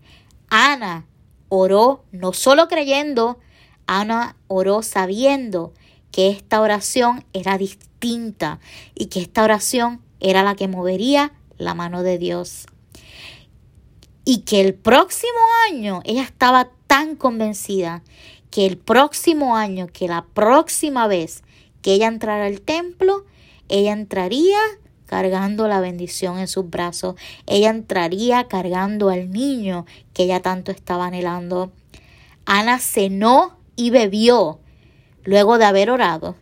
Ana 0.49 1.05
oró 1.49 2.03
no 2.11 2.33
solo 2.33 2.67
creyendo, 2.67 3.39
Ana 3.87 4.35
oró 4.47 4.83
sabiendo 4.83 5.73
que 6.11 6.29
esta 6.29 6.61
oración 6.61 7.23
era 7.33 7.57
distinta 7.57 8.59
y 8.95 9.07
que 9.07 9.21
esta 9.21 9.43
oración 9.43 10.01
era 10.19 10.43
la 10.43 10.55
que 10.55 10.67
movería 10.67 11.33
la 11.57 11.73
mano 11.73 12.03
de 12.03 12.17
Dios. 12.17 12.65
Y 14.23 14.39
que 14.39 14.61
el 14.61 14.73
próximo 14.73 15.39
año 15.69 16.01
ella 16.05 16.23
estaba 16.23 16.69
tan 16.87 17.15
convencida 17.15 18.03
que 18.49 18.65
el 18.65 18.77
próximo 18.77 19.55
año, 19.55 19.87
que 19.87 20.07
la 20.07 20.25
próxima 20.33 21.07
vez 21.07 21.43
que 21.81 21.93
ella 21.93 22.07
entrara 22.07 22.45
al 22.45 22.61
templo, 22.61 23.25
ella 23.69 23.93
entraría 23.93 24.59
cargando 25.05 25.67
la 25.67 25.81
bendición 25.81 26.39
en 26.39 26.47
sus 26.47 26.69
brazos. 26.69 27.15
Ella 27.45 27.69
entraría 27.69 28.47
cargando 28.47 29.09
al 29.09 29.31
niño 29.31 29.85
que 30.13 30.23
ella 30.23 30.41
tanto 30.41 30.71
estaba 30.71 31.07
anhelando. 31.07 31.71
Ana 32.45 32.79
cenó 32.79 33.57
y 33.75 33.89
bebió 33.89 34.59
luego 35.23 35.57
de 35.57 35.65
haber 35.65 35.89
orado, 35.89 36.35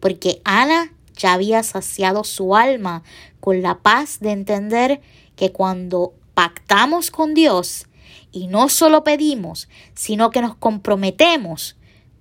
porque 0.00 0.40
Ana 0.44 0.92
ya 1.16 1.32
había 1.32 1.62
saciado 1.62 2.24
su 2.24 2.56
alma 2.56 3.02
con 3.40 3.62
la 3.62 3.78
paz 3.78 4.20
de 4.20 4.32
entender 4.32 5.00
que 5.36 5.52
cuando 5.52 6.14
pactamos 6.34 7.10
con 7.10 7.34
Dios 7.34 7.86
y 8.32 8.48
no 8.48 8.68
solo 8.68 9.04
pedimos, 9.04 9.68
sino 9.94 10.30
que 10.30 10.42
nos 10.42 10.56
comprometemos, 10.56 11.76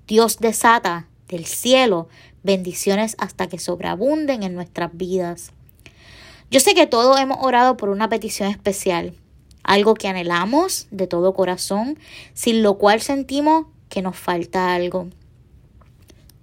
Dios 0.08 0.40
desata 0.40 1.08
del 1.28 1.46
cielo 1.46 2.08
bendiciones 2.44 3.16
hasta 3.18 3.48
que 3.48 3.58
sobreabunden 3.58 4.44
en 4.44 4.54
nuestras 4.54 4.96
vidas. 4.96 5.52
Yo 6.52 6.60
sé 6.60 6.76
que 6.76 6.86
todos 6.86 7.20
hemos 7.20 7.38
orado 7.42 7.78
por 7.78 7.90
una 7.90 8.10
petición 8.10 8.50
especial, 8.50 9.16
algo 9.64 9.96
que 9.96 10.08
anhelamos 10.08 10.88
de 10.92 11.08
todo 11.08 11.34
corazón, 11.34 11.98
sin 12.34 12.62
lo 12.62 12.78
cual 12.78 13.02
sentimos 13.02 13.66
que 13.90 14.02
nos 14.02 14.18
falta 14.18 14.76
algo. 14.76 15.08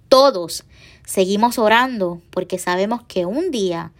Todos 0.09 0.65
seguimos 1.05 1.57
orando 1.57 2.21
porque 2.31 2.59
sabemos 2.59 3.03
que 3.03 3.25
un 3.25 3.51
día 3.51 3.93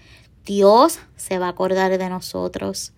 Dios 0.46 1.00
se 1.16 1.38
va 1.38 1.46
a 1.46 1.52
acordar 1.52 1.98
de 1.98 2.10
nosotros. 2.10 2.92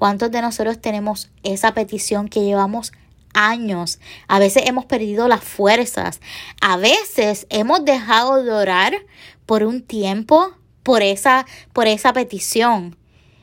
¿Cuántos 0.00 0.30
de 0.30 0.40
nosotros 0.40 0.80
tenemos 0.80 1.30
esa 1.42 1.74
petición 1.74 2.28
que 2.28 2.40
llevamos 2.42 2.90
años. 3.34 4.00
A 4.28 4.38
veces 4.38 4.62
hemos 4.64 4.86
perdido 4.86 5.28
las 5.28 5.44
fuerzas. 5.44 6.22
A 6.62 6.78
veces 6.78 7.46
hemos 7.50 7.84
dejado 7.84 8.42
de 8.42 8.50
orar 8.50 8.94
por 9.44 9.62
un 9.62 9.82
tiempo 9.82 10.54
por 10.82 11.02
esa, 11.02 11.44
por 11.74 11.86
esa 11.86 12.14
petición. 12.14 12.96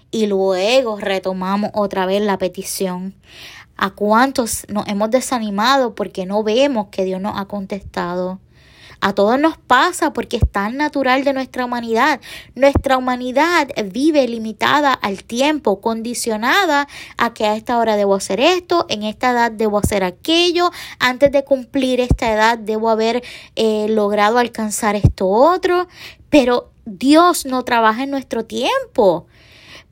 Y 0.09 0.25
luego 0.25 0.97
retomamos 0.97 1.69
otra 1.75 2.07
vez 2.07 2.23
la 2.23 2.39
petición. 2.39 3.13
¿A 3.77 3.91
cuántos 3.91 4.65
nos 4.67 4.87
hemos 4.87 5.11
desanimado 5.11 5.93
porque 5.93 6.25
no 6.25 6.41
vemos 6.41 6.87
que 6.87 7.05
Dios 7.05 7.21
nos 7.21 7.39
ha 7.39 7.45
contestado? 7.45 8.39
A 8.99 9.13
todos 9.13 9.39
nos 9.39 9.57
pasa 9.57 10.11
porque 10.11 10.37
es 10.37 10.51
tan 10.51 10.77
natural 10.77 11.23
de 11.23 11.33
nuestra 11.33 11.65
humanidad. 11.65 12.19
Nuestra 12.55 12.97
humanidad 12.97 13.67
vive 13.91 14.27
limitada 14.27 14.93
al 14.93 15.23
tiempo, 15.23 15.81
condicionada 15.81 16.87
a 17.17 17.33
que 17.33 17.45
a 17.45 17.55
esta 17.55 17.77
hora 17.77 17.95
debo 17.95 18.15
hacer 18.15 18.39
esto, 18.39 18.85
en 18.89 19.03
esta 19.03 19.31
edad 19.31 19.51
debo 19.51 19.77
hacer 19.77 20.03
aquello, 20.03 20.71
antes 20.99 21.31
de 21.31 21.43
cumplir 21.43 21.99
esta 21.99 22.31
edad 22.31 22.57
debo 22.57 22.89
haber 22.89 23.23
eh, 23.55 23.85
logrado 23.89 24.39
alcanzar 24.39 24.95
esto 24.95 25.27
otro. 25.27 25.87
Pero 26.29 26.71
Dios 26.85 27.45
no 27.45 27.63
trabaja 27.63 28.03
en 28.03 28.11
nuestro 28.11 28.45
tiempo. 28.45 29.27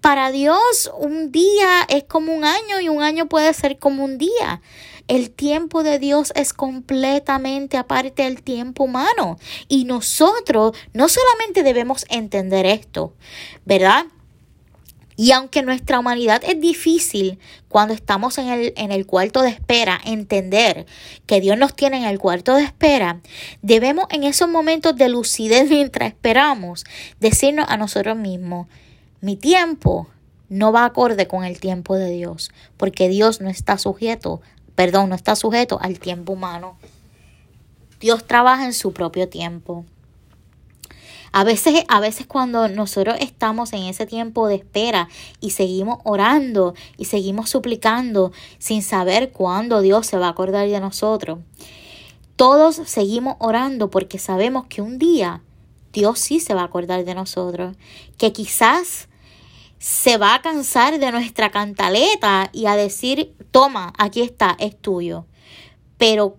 Para 0.02 0.32
Dios 0.32 0.92
un 1.00 1.32
día 1.32 1.86
es 1.90 2.04
como 2.04 2.34
un 2.34 2.46
año 2.46 2.80
y 2.80 2.90
un 2.90 3.02
año 3.02 3.28
puede 3.28 3.54
ser 3.54 3.80
como 3.80 4.04
un 4.04 4.18
día. 4.18 4.62
El 5.08 5.30
tiempo 5.30 5.84
de 5.84 6.00
Dios 6.00 6.34
es 6.36 6.54
completamente 6.54 7.78
aparte 7.78 8.24
del 8.24 8.42
tiempo 8.42 8.86
humano. 8.86 9.38
Y 9.68 9.86
nosotros 9.86 10.76
no 10.94 11.10
solamente 11.10 11.64
debemos 11.64 12.06
entender 12.10 12.66
esto, 12.66 13.14
¿verdad? 13.66 14.06
Y 15.18 15.32
aunque 15.32 15.62
nuestra 15.62 16.00
humanidad 16.00 16.42
es 16.46 16.60
difícil 16.60 17.40
cuando 17.70 17.94
estamos 17.94 18.38
en 18.38 18.50
el, 18.50 18.74
en 18.76 18.92
el, 18.92 19.06
cuarto 19.06 19.42
de 19.42 19.50
espera, 19.50 20.00
entender 20.04 20.86
que 21.26 21.40
Dios 21.40 21.58
nos 21.58 21.74
tiene 21.74 21.98
en 21.98 22.04
el 22.04 22.20
cuarto 22.20 22.56
de 22.56 22.64
espera, 22.64 23.22
debemos 23.62 24.08
en 24.10 24.24
esos 24.24 24.50
momentos 24.50 24.96
de 24.96 25.08
lucidez 25.08 25.70
mientras 25.70 26.10
esperamos 26.10 26.84
decirnos 27.20 27.66
a 27.70 27.78
nosotros 27.78 28.18
mismos, 28.18 28.68
mi 29.22 29.38
tiempo 29.38 30.10
no 30.50 30.72
va 30.72 30.86
acorde 30.86 31.28
con 31.28 31.44
el 31.44 31.60
tiempo 31.60 31.96
de 31.96 32.10
Dios, 32.10 32.52
porque 32.78 33.08
Dios 33.10 33.42
no 33.42 33.50
está 33.50 33.78
sujeto, 33.78 34.42
perdón, 34.76 35.10
no 35.10 35.16
está 35.16 35.36
sujeto 35.36 35.80
al 35.82 36.00
tiempo 36.00 36.34
humano. 36.34 36.78
Dios 38.00 38.26
trabaja 38.26 38.66
en 38.66 38.74
su 38.74 38.94
propio 38.94 39.30
tiempo. 39.30 39.86
A 41.32 41.44
veces, 41.44 41.84
a 41.90 42.00
veces 42.00 42.28
cuando 42.28 42.70
nosotros 42.70 43.18
estamos 43.20 43.74
en 43.74 43.84
ese 43.84 44.06
tiempo 44.06 44.48
de 44.48 44.56
espera 44.56 45.10
y 45.42 45.50
seguimos 45.50 46.00
orando 46.06 46.76
y 46.98 47.06
seguimos 47.06 47.50
suplicando 47.50 48.32
sin 48.58 48.82
saber 48.82 49.32
cuándo 49.32 49.82
Dios 49.82 50.08
se 50.08 50.18
va 50.18 50.28
a 50.28 50.30
acordar 50.30 50.70
de 50.70 50.80
nosotros, 50.80 51.40
todos 52.38 52.76
seguimos 52.86 53.36
orando 53.40 53.90
porque 53.90 54.18
sabemos 54.18 54.66
que 54.68 54.82
un 54.82 54.98
día 54.98 55.42
Dios 55.92 56.20
sí 56.20 56.40
se 56.40 56.54
va 56.54 56.62
a 56.62 56.66
acordar 56.66 57.04
de 57.04 57.16
nosotros, 57.16 57.76
que 58.18 58.32
quizás 58.32 59.08
se 59.86 60.18
va 60.18 60.34
a 60.34 60.42
cansar 60.42 60.98
de 60.98 61.12
nuestra 61.12 61.52
cantaleta 61.52 62.50
y 62.52 62.66
a 62.66 62.76
decir, 62.76 63.36
toma, 63.52 63.94
aquí 64.00 64.22
está, 64.22 64.56
es 64.58 64.76
tuyo. 64.76 65.28
Pero, 66.00 66.38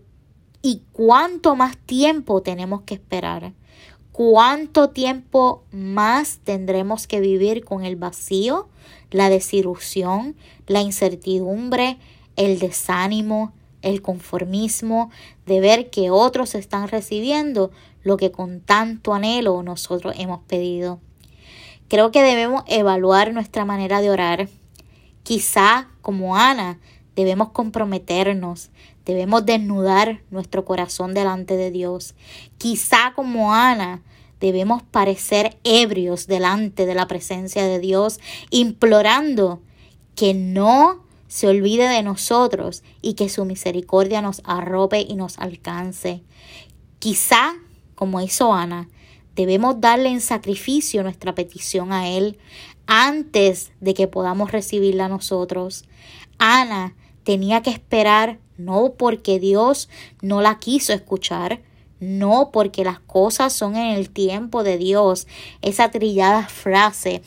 ¿y 0.63 0.83
cuánto 0.91 1.55
más 1.55 1.77
tiempo 1.77 2.43
tenemos 2.43 2.83
que 2.83 2.95
esperar? 2.95 3.53
¿Cuánto 4.11 4.91
tiempo 4.91 5.63
más 5.71 6.41
tendremos 6.43 7.07
que 7.07 7.21
vivir 7.21 7.65
con 7.65 7.85
el 7.85 7.95
vacío, 7.95 8.69
la 9.13 9.31
desilusión, 9.31 10.35
la 10.67 10.81
incertidumbre, 10.81 11.99
el 12.35 12.59
desánimo, 12.59 13.53
el 13.81 14.03
conformismo 14.03 15.13
de 15.47 15.61
ver 15.61 15.91
que 15.91 16.11
otros 16.11 16.57
están 16.57 16.89
recibiendo 16.89 17.71
lo 18.03 18.17
que 18.17 18.33
con 18.33 18.61
tanto 18.61 19.15
anhelo 19.15 19.63
nosotros 19.63 20.17
hemos 20.19 20.41
pedido? 20.49 20.99
Creo 21.89 22.11
que 22.11 22.23
debemos 22.23 22.65
evaluar 22.67 23.33
nuestra 23.33 23.65
manera 23.65 24.01
de 24.01 24.11
orar. 24.11 24.49
Quizá, 25.23 25.89
como 26.03 26.37
Ana, 26.37 26.79
debemos 27.15 27.51
comprometernos, 27.51 28.71
debemos 29.05 29.47
desnudar 29.47 30.21
nuestro 30.31 30.65
corazón 30.65 31.15
delante 31.15 31.57
de 31.57 31.71
Dios. 31.71 32.15
Quizá, 32.59 33.13
como 33.15 33.55
Ana, 33.55 34.03
debemos 34.41 34.83
parecer 34.83 35.57
ebrios 35.65 36.27
delante 36.27 36.87
de 36.87 36.95
la 36.95 37.07
presencia 37.07 37.65
de 37.65 37.79
Dios, 37.79 38.21
implorando 38.51 39.63
que 40.15 40.35
no 40.35 41.05
se 41.29 41.49
olvide 41.49 41.89
de 41.89 42.03
nosotros 42.03 42.83
y 43.03 43.15
que 43.15 43.29
su 43.29 43.45
misericordia 43.45 44.23
nos 44.23 44.43
arrope 44.45 45.01
y 45.01 45.15
nos 45.15 45.39
alcance. 45.39 46.23
Quizá, 46.99 47.55
como 47.95 48.21
hizo 48.21 48.53
Ana, 48.53 48.89
Debemos 49.37 49.81
darle 49.83 50.09
en 50.09 50.23
sacrificio 50.23 51.03
nuestra 51.03 51.35
petición 51.35 51.93
a 51.93 52.09
Él 52.09 52.39
antes 52.87 53.71
de 53.81 53.93
que 53.93 54.09
podamos 54.09 54.51
recibirla 54.51 55.09
nosotros. 55.09 55.85
Ana 56.39 56.95
tenía 57.23 57.61
que 57.63 57.71
esperar 57.71 58.39
no 58.57 58.95
porque 58.97 59.39
Dios 59.39 59.91
no 60.23 60.41
la 60.41 60.59
quiso 60.59 60.95
escuchar, 60.95 61.61
no 62.01 62.51
porque 62.53 62.85
las 62.85 63.01
cosas 63.01 63.53
son 63.53 63.77
en 63.77 63.97
el 63.97 64.11
tiempo 64.11 64.63
de 64.63 64.79
Dios, 64.79 65.27
esa 65.63 65.91
trillada 65.91 66.47
frase. 66.49 67.23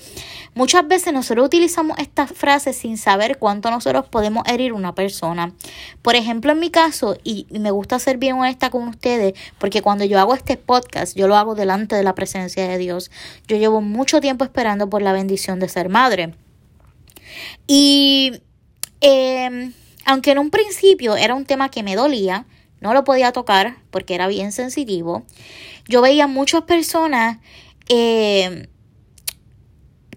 Muchas 0.53 0.88
veces 0.88 1.13
nosotros 1.13 1.45
utilizamos 1.45 1.97
estas 1.97 2.32
frases 2.32 2.75
sin 2.77 2.97
saber 2.97 3.38
cuánto 3.38 3.71
nosotros 3.71 4.05
podemos 4.05 4.43
herir 4.47 4.73
una 4.73 4.93
persona. 4.93 5.53
Por 6.01 6.15
ejemplo, 6.15 6.51
en 6.51 6.60
mi 6.60 6.69
caso, 6.69 7.17
y 7.23 7.47
me 7.49 7.71
gusta 7.71 7.99
ser 7.99 8.17
bien 8.17 8.36
honesta 8.36 8.69
con 8.69 8.88
ustedes, 8.88 9.34
porque 9.58 9.82
cuando 9.82 10.05
yo 10.05 10.19
hago 10.19 10.34
este 10.34 10.58
podcast, 10.58 11.15
yo 11.15 11.27
lo 11.27 11.36
hago 11.36 11.55
delante 11.55 11.95
de 11.95 12.03
la 12.03 12.15
presencia 12.15 12.67
de 12.67 12.77
Dios. 12.77 13.12
Yo 13.47 13.58
llevo 13.58 13.82
mucho 13.82 14.21
tiempo 14.21 14.43
esperando 14.43 14.89
por 14.89 15.01
la 15.01 15.13
bendición 15.13 15.60
de 15.60 15.69
ser 15.69 15.89
madre. 15.89 16.34
Y 17.67 18.41
em, 19.01 19.73
aunque 20.05 20.32
en 20.32 20.39
un 20.39 20.49
principio 20.49 21.15
era 21.15 21.36
un 21.36 21.45
tema 21.45 21.69
que 21.69 21.84
me 21.84 21.95
dolía, 21.95 22.45
no 22.82 22.94
lo 22.94 23.04
podía 23.04 23.32
tocar 23.32 23.78
porque 23.92 24.15
era 24.15 24.28
bien 24.28 24.52
sensitivo. 24.52 25.24
Yo 25.88 26.02
veía 26.02 26.28
muchas 26.28 26.63
personas 26.63 27.38
eh, 27.88 28.68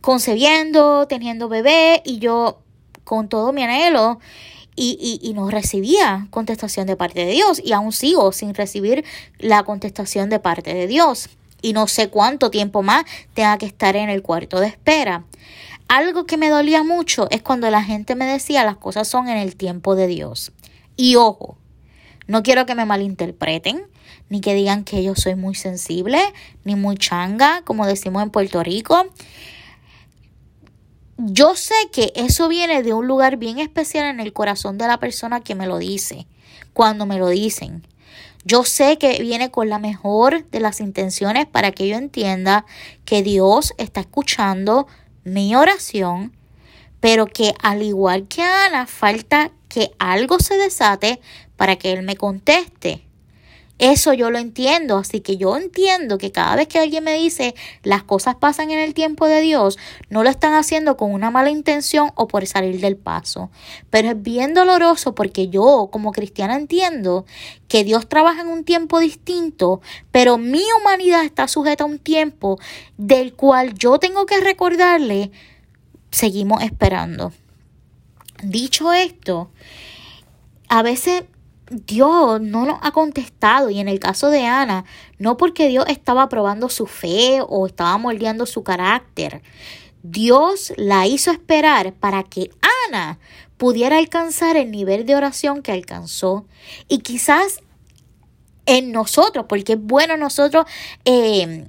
concebiendo, 0.01 1.07
teniendo 1.07 1.48
bebé 1.48 2.03
y 2.05 2.18
yo 2.18 2.62
con 3.05 3.29
todo 3.29 3.53
mi 3.53 3.62
anhelo 3.62 4.20
y, 4.75 5.20
y, 5.22 5.35
no 5.35 5.51
recibía 5.51 6.29
contestación 6.31 6.87
de 6.87 6.96
parte 6.96 7.27
de 7.27 7.33
Dios 7.33 7.61
y 7.62 7.72
aún 7.72 7.92
sigo 7.92 8.33
sin 8.33 8.55
recibir 8.55 9.05
la 9.38 9.64
contestación 9.64 10.31
de 10.31 10.38
parte 10.38 10.72
de 10.72 10.87
Dios 10.87 11.29
y 11.61 11.75
no 11.75 11.87
sé 11.88 12.09
cuánto 12.09 12.51
tiempo 12.51 12.83
más 12.83 13.05
tenga 13.35 13.59
que 13.59 13.66
estar 13.66 13.96
en 13.96 14.09
el 14.09 14.22
cuarto 14.22 14.61
de 14.61 14.68
espera. 14.68 15.25
Algo 15.88 16.25
que 16.25 16.38
me 16.38 16.48
dolía 16.48 16.83
mucho 16.83 17.29
es 17.31 17.42
cuando 17.42 17.68
la 17.70 17.85
gente 17.85 18.14
me 18.14 18.25
decía 18.25 18.64
las 18.64 18.79
cosas 18.79 19.09
son 19.09 19.29
en 19.29 19.37
el 19.37 19.57
tiempo 19.57 19.94
de 19.94 20.07
Dios. 20.07 20.53
Y 20.96 21.16
ojo, 21.16 21.57
no 22.26 22.42
quiero 22.42 22.66
que 22.66 22.74
me 22.74 22.85
malinterpreten, 22.85 23.82
ni 24.28 24.40
que 24.40 24.54
digan 24.54 24.85
que 24.85 25.02
yo 25.02 25.14
soy 25.14 25.35
muy 25.35 25.54
sensible, 25.54 26.20
ni 26.64 26.74
muy 26.74 26.96
changa, 26.96 27.62
como 27.64 27.87
decimos 27.87 28.22
en 28.22 28.30
Puerto 28.30 28.62
Rico. 28.62 29.06
Yo 31.18 31.54
sé 31.54 31.74
que 31.92 32.12
eso 32.16 32.48
viene 32.48 32.82
de 32.82 32.94
un 32.94 33.06
lugar 33.06 33.37
bien 33.37 33.58
especial 33.58 34.06
en 34.06 34.20
el 34.20 34.32
corazón 34.32 34.78
de 34.78 34.88
la 34.88 34.98
persona 34.98 35.40
que 35.40 35.54
me 35.54 35.66
lo 35.66 35.78
dice, 35.78 36.26
cuando 36.72 37.06
me 37.06 37.18
lo 37.18 37.28
dicen. 37.28 37.87
Yo 38.44 38.64
sé 38.64 38.98
que 38.98 39.20
viene 39.20 39.50
con 39.50 39.68
la 39.68 39.78
mejor 39.78 40.48
de 40.50 40.58
las 40.58 40.80
intenciones 40.80 41.46
para 41.46 41.70
que 41.70 41.87
yo 41.87 41.96
entienda 41.96 42.64
que 43.04 43.22
Dios 43.22 43.72
está 43.78 44.00
escuchando 44.00 44.88
mi 45.22 45.54
oración, 45.54 46.32
pero 46.98 47.26
que 47.26 47.54
al 47.62 47.82
igual 47.82 48.26
que 48.26 48.42
Ana, 48.42 48.87
falta 48.87 49.52
que 49.72 49.90
algo 49.98 50.38
se 50.38 50.58
desate 50.58 51.18
para 51.56 51.76
que 51.76 51.92
Él 51.92 52.02
me 52.02 52.14
conteste. 52.14 53.06
Eso 53.78 54.12
yo 54.12 54.30
lo 54.30 54.38
entiendo, 54.38 54.98
así 54.98 55.20
que 55.20 55.38
yo 55.38 55.56
entiendo 55.56 56.18
que 56.18 56.30
cada 56.30 56.56
vez 56.56 56.68
que 56.68 56.78
alguien 56.78 57.02
me 57.02 57.14
dice 57.14 57.54
las 57.82 58.02
cosas 58.02 58.37
pasan 58.37 58.70
en 58.70 58.78
el 58.78 58.92
tiempo 58.92 59.26
de 59.26 59.40
Dios, 59.40 59.78
no 60.11 60.22
lo 60.22 60.28
están 60.28 60.52
haciendo 60.52 60.98
con 60.98 61.11
una 61.11 61.30
mala 61.30 61.48
intención 61.48 62.12
o 62.14 62.28
por 62.28 62.46
salir 62.46 62.80
del 62.80 62.98
paso. 62.98 63.50
Pero 63.88 64.11
es 64.11 64.22
bien 64.22 64.52
doloroso 64.52 65.14
porque 65.14 65.48
yo 65.48 65.88
como 65.90 66.12
cristiana 66.12 66.54
entiendo 66.54 67.24
que 67.66 67.82
Dios 67.82 68.11
trabaja 68.11 68.42
en 68.42 68.48
un 68.48 68.64
tiempo 68.64 69.00
distinto, 69.00 69.80
pero 70.11 70.37
mi 70.37 70.62
humanidad 70.80 71.24
está 71.24 71.48
sujeta 71.48 71.85
a 71.85 71.87
un 71.87 71.98
tiempo 71.98 72.61
del 72.98 73.32
cual 73.32 73.72
yo 73.72 73.98
tengo 73.98 74.26
que 74.26 74.38
recordarle, 74.38 75.32
seguimos 76.11 76.62
esperando. 76.62 77.32
Dicho 78.42 78.92
esto, 78.92 79.50
a 80.68 80.83
veces 80.83 81.24
Dios 81.70 82.40
no 82.40 82.66
nos 82.66 82.78
ha 82.83 82.90
contestado 82.90 83.70
y 83.70 83.78
en 83.78 83.88
el 83.88 83.98
caso 83.98 84.31
de 84.31 84.46
Ana, 84.46 84.85
no 85.18 85.37
porque 85.37 85.68
Dios 85.68 85.87
estaba 85.88 86.28
probando 86.28 86.68
su 86.68 86.87
fe 86.87 87.40
o 87.46 87.66
estaba 87.66 87.96
moldeando 87.98 88.44
su 88.46 88.62
carácter. 88.62 89.42
Dios 90.02 90.72
la 90.76 91.07
hizo 91.07 91.31
esperar 91.31 91.94
para 91.94 92.24
que 92.24 92.50
Ana 92.88 93.18
pudiera 93.57 93.98
alcanzar 93.98 94.57
el 94.57 94.70
nivel 94.70 95.07
de 95.07 95.14
oración 95.14 95.62
que 95.62 95.72
alcanzó. 95.72 96.44
Y 96.88 96.98
quizás 96.98 97.61
en 98.66 98.92
nosotros, 98.92 99.46
porque 99.48 99.74
es 99.74 99.81
bueno 99.81 100.16
nosotros 100.16 100.66
eh, 101.05 101.68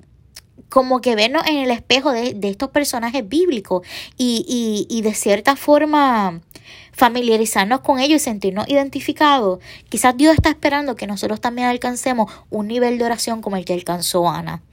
como 0.74 1.02
que 1.02 1.16
vernos 1.16 1.46
en 1.46 1.58
el 1.58 1.70
espejo 1.70 2.12
de, 2.12 2.36
estos 2.42 2.72
personajes 2.72 3.30
bíblicos 3.30 3.86
y, 4.18 4.44
y, 4.90 4.98
y 4.98 5.04
de 5.04 5.14
cierta 5.14 5.56
forma 5.56 6.42
familiarizarnos 6.94 7.82
con 7.82 8.00
ellos 8.00 8.16
y 8.16 8.24
sentirnos 8.24 8.68
identificados. 8.68 9.60
Quizás 9.90 10.18
Dios 10.18 10.34
está 10.34 10.50
esperando 10.50 10.96
que 10.96 11.06
nosotros 11.06 11.40
también 11.40 11.68
alcancemos 11.68 12.34
un 12.50 12.68
nivel 12.68 12.98
de 12.98 13.06
oración 13.06 13.44
como 13.44 13.56
el 13.56 13.66
que 13.66 13.74
alcanzó 13.74 14.28
Ana. 14.28 14.64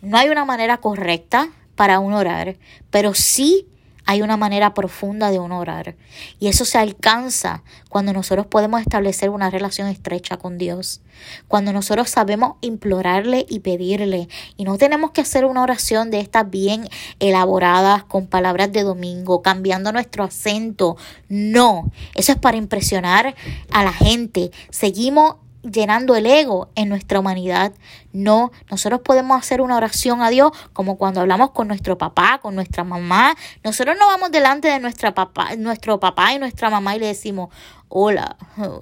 No 0.00 0.16
hay 0.16 0.28
una 0.28 0.44
manera 0.44 0.76
correcta 0.76 1.48
para 1.74 1.98
un 1.98 2.12
orar, 2.12 2.56
pero 2.92 3.12
sí 3.12 3.66
hay 4.04 4.22
una 4.22 4.36
manera 4.36 4.74
profunda 4.74 5.30
de 5.30 5.38
uno 5.38 5.58
orar. 5.58 5.96
Y 6.38 6.48
eso 6.48 6.64
se 6.64 6.78
alcanza 6.78 7.62
cuando 7.88 8.12
nosotros 8.12 8.46
podemos 8.46 8.80
establecer 8.80 9.30
una 9.30 9.50
relación 9.50 9.88
estrecha 9.88 10.36
con 10.36 10.58
Dios. 10.58 11.00
Cuando 11.48 11.72
nosotros 11.72 12.10
sabemos 12.10 12.56
implorarle 12.60 13.46
y 13.48 13.60
pedirle. 13.60 14.28
Y 14.56 14.64
no 14.64 14.78
tenemos 14.78 15.12
que 15.12 15.20
hacer 15.20 15.44
una 15.44 15.62
oración 15.62 16.10
de 16.10 16.20
estas 16.20 16.50
bien 16.50 16.88
elaboradas 17.20 18.04
con 18.04 18.26
palabras 18.26 18.72
de 18.72 18.82
domingo, 18.82 19.42
cambiando 19.42 19.92
nuestro 19.92 20.24
acento. 20.24 20.96
No, 21.28 21.90
eso 22.14 22.32
es 22.32 22.38
para 22.38 22.56
impresionar 22.56 23.34
a 23.70 23.84
la 23.84 23.92
gente. 23.92 24.50
Seguimos 24.70 25.36
llenando 25.62 26.16
el 26.16 26.26
ego 26.26 26.68
en 26.74 26.88
nuestra 26.88 27.20
humanidad. 27.20 27.72
No, 28.12 28.52
nosotros 28.70 29.00
podemos 29.02 29.38
hacer 29.38 29.60
una 29.60 29.76
oración 29.76 30.22
a 30.22 30.30
Dios 30.30 30.52
como 30.72 30.96
cuando 30.96 31.20
hablamos 31.20 31.50
con 31.52 31.68
nuestro 31.68 31.96
papá, 31.98 32.40
con 32.42 32.54
nuestra 32.54 32.84
mamá. 32.84 33.34
Nosotros 33.64 33.96
no 33.98 34.06
vamos 34.06 34.30
delante 34.30 34.68
de 34.68 34.80
nuestra 34.80 35.14
papá, 35.14 35.56
nuestro 35.56 35.98
papá 36.00 36.32
y 36.34 36.38
nuestra 36.38 36.68
mamá 36.68 36.96
y 36.96 37.00
le 37.00 37.06
decimos, 37.06 37.50
hola, 37.88 38.36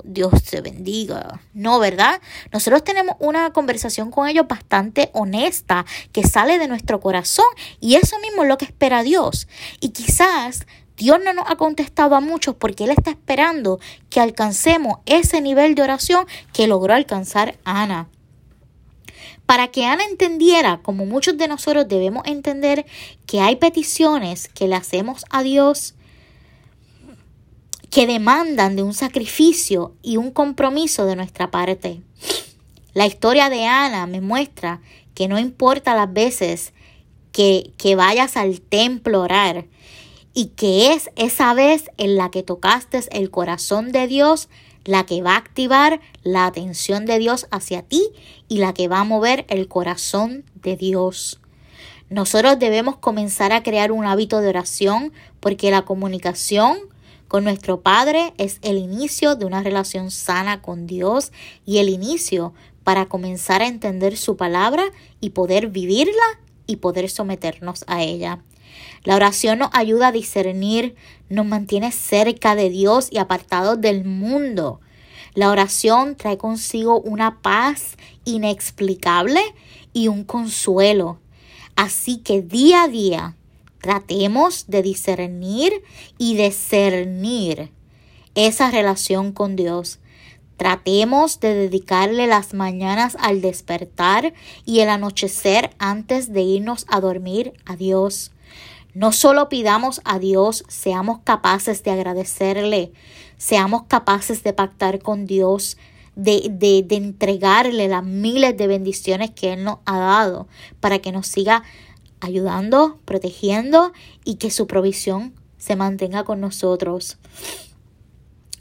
Dios 0.04 0.42
te 0.44 0.60
bendiga. 0.60 1.40
No, 1.52 1.80
¿verdad? 1.80 2.20
Nosotros 2.52 2.84
tenemos 2.84 3.16
una 3.18 3.52
conversación 3.52 4.10
con 4.10 4.28
ellos 4.28 4.46
bastante 4.48 5.10
honesta 5.14 5.84
que 6.12 6.22
sale 6.22 6.58
de 6.58 6.68
nuestro 6.68 7.00
corazón 7.00 7.46
y 7.80 7.96
eso 7.96 8.18
mismo 8.20 8.42
es 8.42 8.48
lo 8.48 8.56
que 8.56 8.66
espera 8.66 9.02
Dios. 9.02 9.48
Y 9.80 9.90
quizás 9.90 10.66
Dios 11.00 11.18
no 11.24 11.32
nos 11.32 11.50
ha 11.50 11.56
contestado 11.56 12.14
a 12.14 12.20
muchos 12.20 12.54
porque 12.56 12.84
Él 12.84 12.90
está 12.90 13.08
esperando 13.10 13.80
que 14.10 14.20
alcancemos 14.20 14.98
ese 15.06 15.40
nivel 15.40 15.74
de 15.74 15.80
oración 15.80 16.26
que 16.52 16.66
logró 16.66 16.92
alcanzar 16.92 17.56
Ana. 17.64 18.10
Para 19.46 19.68
que 19.68 19.86
Ana 19.86 20.04
entendiera, 20.04 20.80
como 20.82 21.06
muchos 21.06 21.38
de 21.38 21.48
nosotros 21.48 21.88
debemos 21.88 22.26
entender, 22.26 22.84
que 23.24 23.40
hay 23.40 23.56
peticiones 23.56 24.48
que 24.48 24.68
le 24.68 24.74
hacemos 24.74 25.24
a 25.30 25.42
Dios 25.42 25.94
que 27.88 28.06
demandan 28.06 28.76
de 28.76 28.82
un 28.82 28.92
sacrificio 28.92 29.94
y 30.02 30.18
un 30.18 30.30
compromiso 30.30 31.06
de 31.06 31.16
nuestra 31.16 31.50
parte. 31.50 32.02
La 32.92 33.06
historia 33.06 33.48
de 33.48 33.64
Ana 33.64 34.06
me 34.06 34.20
muestra 34.20 34.82
que 35.14 35.28
no 35.28 35.38
importa 35.38 35.94
las 35.94 36.12
veces 36.12 36.74
que, 37.32 37.72
que 37.78 37.96
vayas 37.96 38.36
al 38.36 38.60
templo 38.60 39.20
a 39.20 39.22
orar, 39.22 39.64
y 40.34 40.46
que 40.46 40.92
es 40.92 41.10
esa 41.16 41.54
vez 41.54 41.90
en 41.96 42.16
la 42.16 42.30
que 42.30 42.42
tocaste 42.42 43.00
el 43.10 43.30
corazón 43.30 43.92
de 43.92 44.06
Dios 44.06 44.48
la 44.84 45.04
que 45.04 45.22
va 45.22 45.34
a 45.34 45.38
activar 45.38 46.00
la 46.22 46.46
atención 46.46 47.06
de 47.06 47.18
Dios 47.18 47.46
hacia 47.50 47.82
ti 47.82 48.02
y 48.48 48.58
la 48.58 48.72
que 48.72 48.88
va 48.88 49.00
a 49.00 49.04
mover 49.04 49.44
el 49.48 49.68
corazón 49.68 50.44
de 50.54 50.76
Dios. 50.76 51.40
Nosotros 52.08 52.58
debemos 52.58 52.96
comenzar 52.96 53.52
a 53.52 53.62
crear 53.62 53.92
un 53.92 54.04
hábito 54.04 54.40
de 54.40 54.48
oración 54.48 55.12
porque 55.38 55.70
la 55.70 55.82
comunicación 55.82 56.78
con 57.28 57.44
nuestro 57.44 57.82
Padre 57.82 58.34
es 58.38 58.58
el 58.62 58.78
inicio 58.78 59.36
de 59.36 59.44
una 59.44 59.62
relación 59.62 60.10
sana 60.10 60.60
con 60.62 60.86
Dios 60.86 61.30
y 61.64 61.78
el 61.78 61.88
inicio 61.88 62.52
para 62.82 63.06
comenzar 63.06 63.62
a 63.62 63.68
entender 63.68 64.16
su 64.16 64.36
palabra 64.36 64.82
y 65.20 65.30
poder 65.30 65.68
vivirla 65.68 66.40
y 66.66 66.76
poder 66.76 67.08
someternos 67.08 67.84
a 67.86 68.02
ella. 68.02 68.42
La 69.04 69.16
oración 69.16 69.60
nos 69.60 69.70
ayuda 69.72 70.08
a 70.08 70.12
discernir, 70.12 70.94
nos 71.28 71.46
mantiene 71.46 71.92
cerca 71.92 72.54
de 72.54 72.70
Dios 72.70 73.08
y 73.10 73.18
apartados 73.18 73.80
del 73.80 74.04
mundo. 74.04 74.80
La 75.34 75.50
oración 75.50 76.16
trae 76.16 76.36
consigo 76.36 77.00
una 77.00 77.40
paz 77.40 77.96
inexplicable 78.24 79.40
y 79.92 80.08
un 80.08 80.24
consuelo. 80.24 81.18
Así 81.76 82.18
que 82.18 82.42
día 82.42 82.84
a 82.84 82.88
día 82.88 83.36
tratemos 83.80 84.66
de 84.68 84.82
discernir 84.82 85.72
y 86.18 86.36
discernir 86.36 87.70
esa 88.34 88.70
relación 88.70 89.32
con 89.32 89.56
Dios. 89.56 89.98
Tratemos 90.56 91.40
de 91.40 91.54
dedicarle 91.54 92.26
las 92.26 92.52
mañanas 92.52 93.16
al 93.18 93.40
despertar 93.40 94.34
y 94.66 94.80
el 94.80 94.90
anochecer 94.90 95.70
antes 95.78 96.34
de 96.34 96.42
irnos 96.42 96.84
a 96.88 97.00
dormir 97.00 97.54
a 97.64 97.76
Dios. 97.76 98.32
No 98.94 99.12
solo 99.12 99.48
pidamos 99.48 100.00
a 100.04 100.18
Dios, 100.18 100.64
seamos 100.68 101.20
capaces 101.22 101.82
de 101.84 101.92
agradecerle, 101.92 102.92
seamos 103.38 103.84
capaces 103.84 104.42
de 104.42 104.52
pactar 104.52 105.00
con 105.00 105.26
Dios, 105.26 105.76
de, 106.16 106.48
de, 106.50 106.82
de, 106.82 106.96
entregarle 106.96 107.88
las 107.88 108.04
miles 108.04 108.56
de 108.56 108.66
bendiciones 108.66 109.30
que 109.30 109.52
Él 109.52 109.64
nos 109.64 109.78
ha 109.86 109.98
dado 109.98 110.48
para 110.80 110.98
que 110.98 111.12
nos 111.12 111.28
siga 111.28 111.62
ayudando, 112.20 112.98
protegiendo 113.04 113.92
y 114.24 114.34
que 114.34 114.50
su 114.50 114.66
provisión 114.66 115.34
se 115.56 115.76
mantenga 115.76 116.24
con 116.24 116.40
nosotros. 116.40 117.18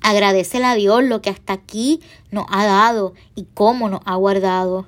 Agradecele 0.01 0.65
a 0.65 0.75
Dios 0.75 1.03
lo 1.03 1.21
que 1.21 1.29
hasta 1.29 1.53
aquí 1.53 2.01
nos 2.31 2.45
ha 2.49 2.65
dado 2.65 3.13
y 3.35 3.45
cómo 3.53 3.89
nos 3.89 4.01
ha 4.05 4.15
guardado. 4.15 4.85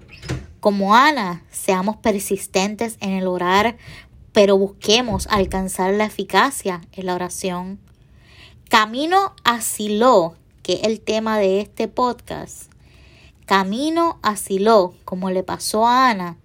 Como 0.59 0.95
Ana, 0.95 1.43
seamos 1.51 1.97
persistentes 1.97 2.97
en 3.01 3.11
el 3.11 3.27
orar 3.27 3.77
pero 4.33 4.57
busquemos 4.57 5.27
alcanzar 5.27 5.93
la 5.93 6.05
eficacia 6.05 6.81
en 6.93 7.05
la 7.05 7.15
oración. 7.15 7.79
Camino 8.69 9.33
a 9.43 9.61
Silo, 9.61 10.35
que 10.63 10.73
es 10.73 10.83
el 10.83 11.01
tema 11.01 11.37
de 11.37 11.59
este 11.59 11.87
podcast. 11.87 12.71
Camino 13.45 14.19
a 14.21 14.37
Silo, 14.37 14.93
como 15.03 15.29
le 15.29 15.43
pasó 15.43 15.85
a 15.85 16.09
Ana, 16.09 16.37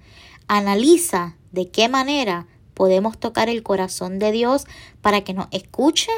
analiza 0.48 1.36
de 1.52 1.68
qué 1.68 1.88
manera 1.88 2.46
podemos 2.74 3.18
tocar 3.18 3.48
el 3.48 3.62
corazón 3.62 4.18
de 4.18 4.32
Dios 4.32 4.66
para 5.00 5.22
que 5.22 5.34
nos 5.34 5.46
escuche 5.50 6.10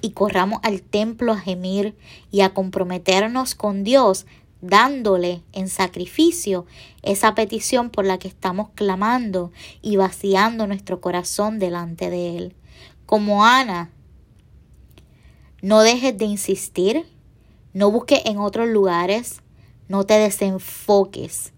y 0.00 0.10
corramos 0.12 0.60
al 0.62 0.82
templo 0.82 1.32
a 1.32 1.38
gemir 1.38 1.96
y 2.30 2.42
a 2.42 2.54
comprometernos 2.54 3.54
con 3.54 3.82
Dios 3.82 4.26
dándole 4.60 5.42
en 5.52 5.68
sacrificio 5.68 6.66
esa 7.02 7.34
petición 7.34 7.90
por 7.90 8.04
la 8.04 8.18
que 8.18 8.28
estamos 8.28 8.70
clamando 8.74 9.52
y 9.82 9.96
vaciando 9.96 10.66
nuestro 10.66 11.00
corazón 11.00 11.58
delante 11.58 12.10
de 12.10 12.36
Él. 12.36 12.56
Como 13.06 13.44
Ana, 13.44 13.90
no 15.62 15.80
dejes 15.80 16.16
de 16.18 16.24
insistir, 16.24 17.06
no 17.72 17.90
busques 17.90 18.22
en 18.24 18.38
otros 18.38 18.68
lugares, 18.68 19.42
no 19.88 20.04
te 20.04 20.14
desenfoques. 20.14 21.52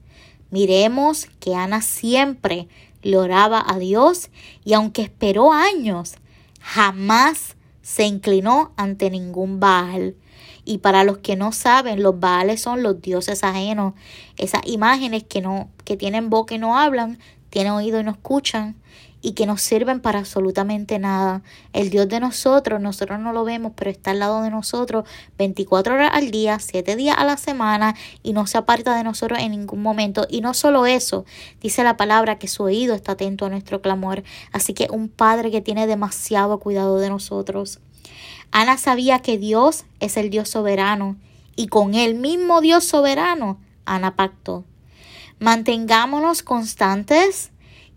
Miremos 0.50 1.26
que 1.38 1.54
Ana 1.54 1.82
siempre 1.82 2.68
le 3.02 3.16
oraba 3.16 3.64
a 3.66 3.78
Dios 3.78 4.30
y 4.64 4.74
aunque 4.74 5.02
esperó 5.02 5.52
años, 5.52 6.16
jamás 6.60 7.56
se 7.82 8.04
inclinó 8.04 8.72
ante 8.76 9.10
ningún 9.10 9.60
Baal. 9.60 10.16
Y 10.64 10.78
para 10.78 11.04
los 11.04 11.18
que 11.18 11.36
no 11.36 11.52
saben, 11.52 12.02
los 12.02 12.18
Baales 12.20 12.60
son 12.60 12.82
los 12.82 13.00
dioses 13.00 13.44
ajenos, 13.44 13.94
esas 14.36 14.62
imágenes 14.66 15.24
que 15.24 15.40
no 15.40 15.70
que 15.84 15.96
tienen 15.96 16.30
boca 16.30 16.54
y 16.54 16.58
no 16.58 16.78
hablan, 16.78 17.18
tienen 17.50 17.72
oído 17.72 18.00
y 18.00 18.04
no 18.04 18.12
escuchan 18.12 18.76
y 19.22 19.32
que 19.32 19.46
nos 19.46 19.60
sirven 19.62 20.00
para 20.00 20.20
absolutamente 20.20 20.98
nada. 20.98 21.42
El 21.72 21.90
Dios 21.90 22.08
de 22.08 22.20
nosotros, 22.20 22.80
nosotros 22.80 23.20
no 23.20 23.32
lo 23.32 23.44
vemos, 23.44 23.72
pero 23.76 23.90
está 23.90 24.12
al 24.12 24.18
lado 24.18 24.42
de 24.42 24.50
nosotros 24.50 25.08
24 25.38 25.94
horas 25.94 26.10
al 26.14 26.30
día, 26.30 26.58
7 26.58 26.96
días 26.96 27.16
a 27.18 27.24
la 27.24 27.36
semana 27.36 27.94
y 28.22 28.32
no 28.32 28.46
se 28.46 28.58
aparta 28.58 28.96
de 28.96 29.04
nosotros 29.04 29.38
en 29.40 29.52
ningún 29.52 29.82
momento. 29.82 30.26
Y 30.28 30.40
no 30.40 30.54
solo 30.54 30.86
eso, 30.86 31.24
dice 31.60 31.84
la 31.84 31.96
palabra 31.96 32.38
que 32.38 32.48
su 32.48 32.62
oído 32.62 32.94
está 32.94 33.12
atento 33.12 33.46
a 33.46 33.50
nuestro 33.50 33.82
clamor. 33.82 34.22
Así 34.52 34.72
que 34.74 34.88
un 34.90 35.08
Padre 35.08 35.50
que 35.50 35.60
tiene 35.60 35.86
demasiado 35.86 36.58
cuidado 36.58 36.98
de 36.98 37.10
nosotros. 37.10 37.80
Ana 38.52 38.78
sabía 38.78 39.20
que 39.20 39.38
Dios 39.38 39.84
es 40.00 40.16
el 40.16 40.30
Dios 40.30 40.48
soberano 40.48 41.16
y 41.56 41.68
con 41.68 41.94
el 41.94 42.14
mismo 42.14 42.60
Dios 42.60 42.84
soberano 42.84 43.58
Ana 43.84 44.16
pactó. 44.16 44.64
Mantengámonos 45.38 46.42
constantes 46.42 47.50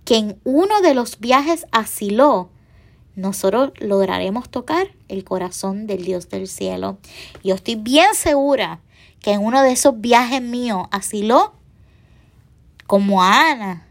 que 0.06 0.18
en 0.18 0.40
uno 0.44 0.82
de 0.82 0.94
los 0.94 1.20
viajes 1.20 1.66
a 1.72 1.86
Silo 1.86 2.50
nosotros 3.16 3.72
lograremos 3.80 4.50
tocar 4.50 4.88
el 5.08 5.24
corazón 5.24 5.88
del 5.88 6.04
Dios 6.04 6.30
del 6.30 6.48
cielo. 6.48 6.98
Yo 7.44 7.56
estoy 7.56 7.76
bien 7.76 8.16
segura 8.16 8.80
que 9.22 9.34
en 9.34 9.42
uno 9.42 9.62
de 9.62 9.72
esos 9.72 10.00
viajes 10.02 10.42
míos 10.42 10.88
a 10.92 11.02
Silo, 11.02 11.54
como 12.88 13.24
a 13.24 13.52
Ana, 13.52 13.88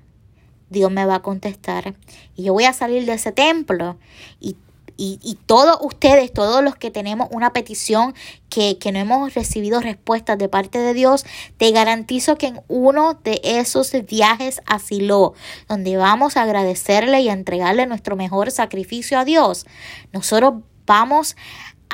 Dios 0.70 0.90
me 0.90 1.06
va 1.06 1.16
a 1.16 1.22
contestar. 1.22 1.94
Y 2.34 2.44
yo 2.44 2.52
voy 2.52 2.64
a 2.64 2.72
salir 2.72 3.06
de 3.06 3.14
ese 3.14 3.32
templo 3.32 3.96
y 4.40 4.56
y, 4.96 5.38
todos 5.46 5.78
ustedes, 5.80 6.32
todos 6.32 6.62
los 6.62 6.76
que 6.76 6.90
tenemos 6.90 7.28
una 7.30 7.52
petición 7.52 8.14
que, 8.48 8.78
que, 8.78 8.92
no 8.92 8.98
hemos 8.98 9.34
recibido 9.34 9.80
respuestas 9.80 10.38
de 10.38 10.48
parte 10.48 10.78
de 10.78 10.94
Dios, 10.94 11.24
te 11.56 11.70
garantizo 11.70 12.36
que 12.36 12.48
en 12.48 12.60
uno 12.68 13.14
de 13.24 13.40
esos 13.42 13.92
viajes 14.06 14.60
a 14.66 14.78
Silo, 14.78 15.34
donde 15.68 15.96
vamos 15.96 16.36
a 16.36 16.42
agradecerle 16.42 17.20
y 17.20 17.28
a 17.28 17.32
entregarle 17.32 17.86
nuestro 17.86 18.16
mejor 18.16 18.50
sacrificio 18.50 19.18
a 19.18 19.24
Dios, 19.24 19.66
nosotros 20.12 20.54
vamos 20.86 21.36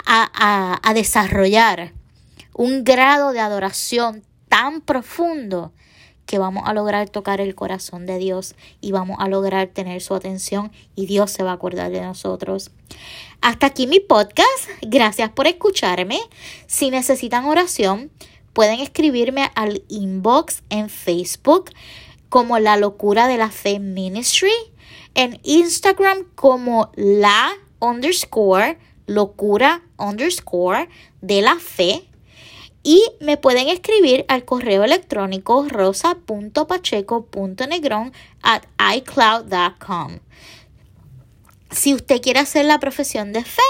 a, 0.07 0.79
a 0.83 0.95
desarrollar 0.95 1.93
un 2.55 2.85
grado 2.85 3.33
de 3.33 3.41
adoración 3.41 4.25
tan 4.49 4.81
profundo 4.81 5.73
que 6.29 6.39
vamos 6.39 6.65
a 6.67 6.75
lograr 6.75 7.09
tocar 7.09 7.41
el 7.41 7.55
corazón 7.55 8.05
de 8.05 8.19
Dios 8.19 8.55
y 8.83 8.93
vamos 8.93 9.17
a 9.19 9.29
lograr 9.29 9.69
tener 9.69 10.03
su 10.03 10.15
atención 10.15 10.71
y 10.95 11.07
Dios 11.07 11.31
se 11.31 11.43
va 11.43 11.53
a 11.53 11.55
acordar 11.55 11.91
de 11.91 12.03
nosotros. 12.03 12.71
Hasta 13.41 13.67
aquí 13.67 13.87
mi 13.87 13.99
podcast. 13.99 14.69
Gracias 14.83 15.31
por 15.31 15.47
escucharme. 15.47 16.21
Si 16.67 16.91
necesitan 16.91 17.47
oración, 17.47 18.11
pueden 18.53 18.81
escribirme 18.81 19.51
al 19.55 19.83
inbox 19.89 20.63
en 20.69 20.91
Facebook 20.91 21.71
como 22.29 22.59
La 22.59 22.77
Locura 22.77 23.27
de 23.27 23.39
la 23.39 23.51
Fe 23.51 23.79
Ministry, 23.79 24.53
en 25.15 25.41
Instagram 25.45 26.27
como 26.35 26.93
la 26.95 27.53
underscore 27.81 28.79
locura 29.07 29.83
underscore 29.97 30.91
de 31.23 31.41
la 31.41 31.57
fe 31.57 32.07
y 32.89 33.05
me 33.21 33.37
pueden 33.37 33.69
escribir 33.69 34.25
al 34.29 34.47
correo 34.47 34.83
electrónico 34.83 35.67
rosa.pacheco.negrón 35.69 38.15
at 38.41 38.63
icloud.com. 38.97 40.21
Si 41.71 41.93
usted 41.93 42.23
quiere 42.23 42.41
hacer 42.41 42.65
la 42.65 42.81
profesión 42.81 43.35
de 43.35 43.45
fe, 43.45 43.61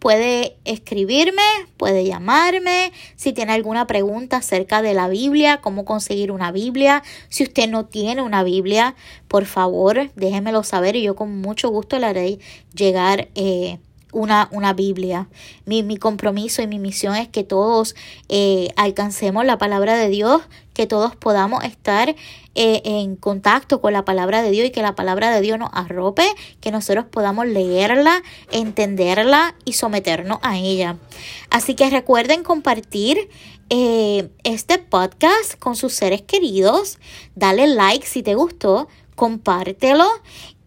puede 0.00 0.56
escribirme, 0.64 1.40
puede 1.76 2.04
llamarme, 2.04 2.90
si 3.14 3.32
tiene 3.32 3.52
alguna 3.52 3.86
pregunta 3.86 4.38
acerca 4.38 4.82
de 4.82 4.94
la 4.94 5.08
Biblia, 5.08 5.60
cómo 5.60 5.84
conseguir 5.84 6.32
una 6.32 6.50
Biblia. 6.50 7.04
Si 7.28 7.44
usted 7.44 7.68
no 7.68 7.86
tiene 7.86 8.22
una 8.22 8.42
Biblia, 8.42 8.96
por 9.28 9.46
favor, 9.46 10.10
déjemelo 10.16 10.64
saber 10.64 10.96
y 10.96 11.04
yo 11.04 11.14
con 11.14 11.40
mucho 11.40 11.68
gusto 11.68 12.00
le 12.00 12.06
haré 12.06 12.40
llegar 12.74 13.28
eh, 13.36 13.78
una, 14.12 14.48
una 14.52 14.72
Biblia. 14.72 15.28
Mi, 15.64 15.82
mi, 15.82 15.96
compromiso 15.96 16.62
y 16.62 16.66
mi 16.66 16.78
misión 16.78 17.14
es 17.16 17.28
que 17.28 17.44
todos 17.44 17.94
eh, 18.28 18.70
alcancemos 18.76 19.44
la 19.44 19.58
palabra 19.58 19.96
de 19.96 20.08
Dios, 20.08 20.42
que 20.74 20.86
todos 20.86 21.16
podamos 21.16 21.64
estar 21.64 22.10
eh, 22.54 22.82
en 22.84 23.16
contacto 23.16 23.80
con 23.80 23.92
la 23.92 24.04
palabra 24.04 24.42
de 24.42 24.50
Dios 24.50 24.66
y 24.66 24.70
que 24.70 24.82
la 24.82 24.94
palabra 24.94 25.30
de 25.30 25.40
Dios 25.40 25.58
nos 25.58 25.70
arrope, 25.72 26.26
que 26.60 26.70
nosotros 26.70 27.04
podamos 27.04 27.46
leerla, 27.46 28.22
entenderla 28.50 29.54
y 29.64 29.74
someternos 29.74 30.38
a 30.42 30.56
ella. 30.56 30.96
Así 31.50 31.74
que 31.74 31.90
recuerden 31.90 32.42
compartir 32.42 33.28
eh, 33.70 34.30
este 34.44 34.78
podcast 34.78 35.58
con 35.58 35.76
sus 35.76 35.92
seres 35.92 36.22
queridos, 36.22 36.98
dale 37.34 37.66
like 37.66 38.06
si 38.06 38.22
te 38.22 38.34
gustó, 38.34 38.88
compártelo 39.14 40.06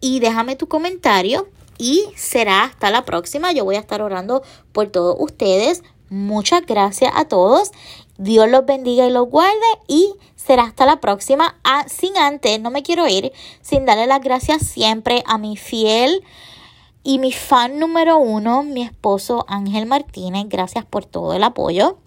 y 0.00 0.20
déjame 0.20 0.56
tu 0.56 0.68
comentario 0.68 1.48
y 1.78 2.04
será 2.16 2.64
hasta 2.64 2.90
la 2.90 3.04
próxima. 3.04 3.52
Yo 3.52 3.64
voy 3.64 3.76
a 3.76 3.80
estar 3.80 4.02
orando 4.02 4.42
por 4.72 4.88
todos 4.88 5.16
ustedes. 5.18 5.82
Muchas 6.08 6.66
gracias 6.66 7.12
a 7.14 7.24
todos. 7.26 7.72
Dios 8.18 8.48
los 8.48 8.66
bendiga 8.66 9.06
y 9.06 9.10
los 9.10 9.28
guarde 9.28 9.56
y 9.88 10.14
será 10.36 10.64
hasta 10.64 10.86
la 10.86 11.00
próxima. 11.00 11.56
Ah, 11.64 11.84
sin 11.88 12.16
antes, 12.16 12.60
no 12.60 12.70
me 12.70 12.82
quiero 12.82 13.08
ir 13.08 13.32
sin 13.62 13.86
darle 13.86 14.06
las 14.06 14.20
gracias 14.20 14.62
siempre 14.62 15.22
a 15.26 15.38
mi 15.38 15.56
fiel 15.56 16.22
y 17.04 17.18
mi 17.18 17.32
fan 17.32 17.78
número 17.78 18.18
uno, 18.18 18.62
mi 18.62 18.82
esposo 18.82 19.44
Ángel 19.48 19.86
Martínez. 19.86 20.44
Gracias 20.48 20.84
por 20.84 21.04
todo 21.04 21.34
el 21.34 21.42
apoyo. 21.42 21.98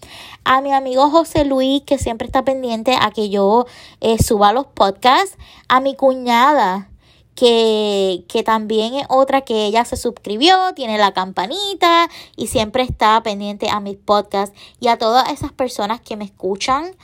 A 0.43 0.61
mi 0.61 0.71
amigo 0.71 1.09
José 1.09 1.43
Luis, 1.43 1.81
que 1.81 1.97
siempre 1.97 2.27
está 2.27 2.45
pendiente 2.45 2.95
a 2.99 3.11
que 3.11 3.29
yo 3.29 3.65
eh, 3.99 4.21
suba 4.23 4.53
los 4.53 4.67
podcasts. 4.67 5.37
A 5.67 5.81
mi 5.81 5.95
cuñada 5.95 6.89
que, 7.35 8.23
que 8.27 8.43
también 8.43 8.95
es 8.95 9.05
otra 9.09 9.41
que 9.41 9.65
ella 9.65 9.85
se 9.85 9.97
suscribió, 9.97 10.55
tiene 10.73 10.97
la 10.97 11.13
campanita 11.13 12.09
y 12.35 12.47
siempre 12.47 12.83
está 12.83 13.21
pendiente 13.21 13.69
a 13.69 13.81
mis 13.81 13.97
podcasts 13.97 14.57
y 14.79 14.87
a 14.87 14.97
todas 14.97 15.29
esas 15.29 15.51
personas 15.51 15.99
que 16.01 16.15
me 16.15 16.25
escuchan. 16.25 16.95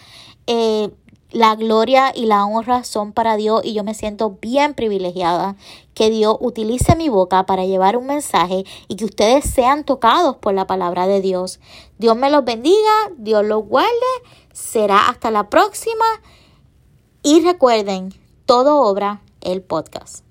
Eh, 0.47 0.89
la 1.31 1.55
gloria 1.55 2.11
y 2.13 2.25
la 2.25 2.45
honra 2.45 2.83
son 2.83 3.13
para 3.13 3.37
Dios 3.37 3.61
y 3.63 3.73
yo 3.73 3.85
me 3.85 3.93
siento 3.93 4.37
bien 4.41 4.73
privilegiada 4.73 5.55
que 5.93 6.09
Dios 6.09 6.35
utilice 6.41 6.97
mi 6.97 7.07
boca 7.07 7.45
para 7.45 7.65
llevar 7.65 7.95
un 7.95 8.05
mensaje 8.05 8.65
y 8.89 8.97
que 8.97 9.05
ustedes 9.05 9.45
sean 9.45 9.85
tocados 9.85 10.35
por 10.37 10.53
la 10.53 10.67
palabra 10.67 11.07
de 11.07 11.21
Dios. 11.21 11.61
Dios 11.99 12.17
me 12.17 12.29
los 12.29 12.43
bendiga, 12.43 12.91
Dios 13.17 13.45
los 13.45 13.65
guarde, 13.65 13.89
será 14.51 15.07
hasta 15.07 15.31
la 15.31 15.49
próxima 15.49 16.05
y 17.23 17.39
recuerden, 17.41 18.13
todo 18.45 18.81
obra 18.81 19.21
el 19.41 19.61
podcast. 19.61 20.30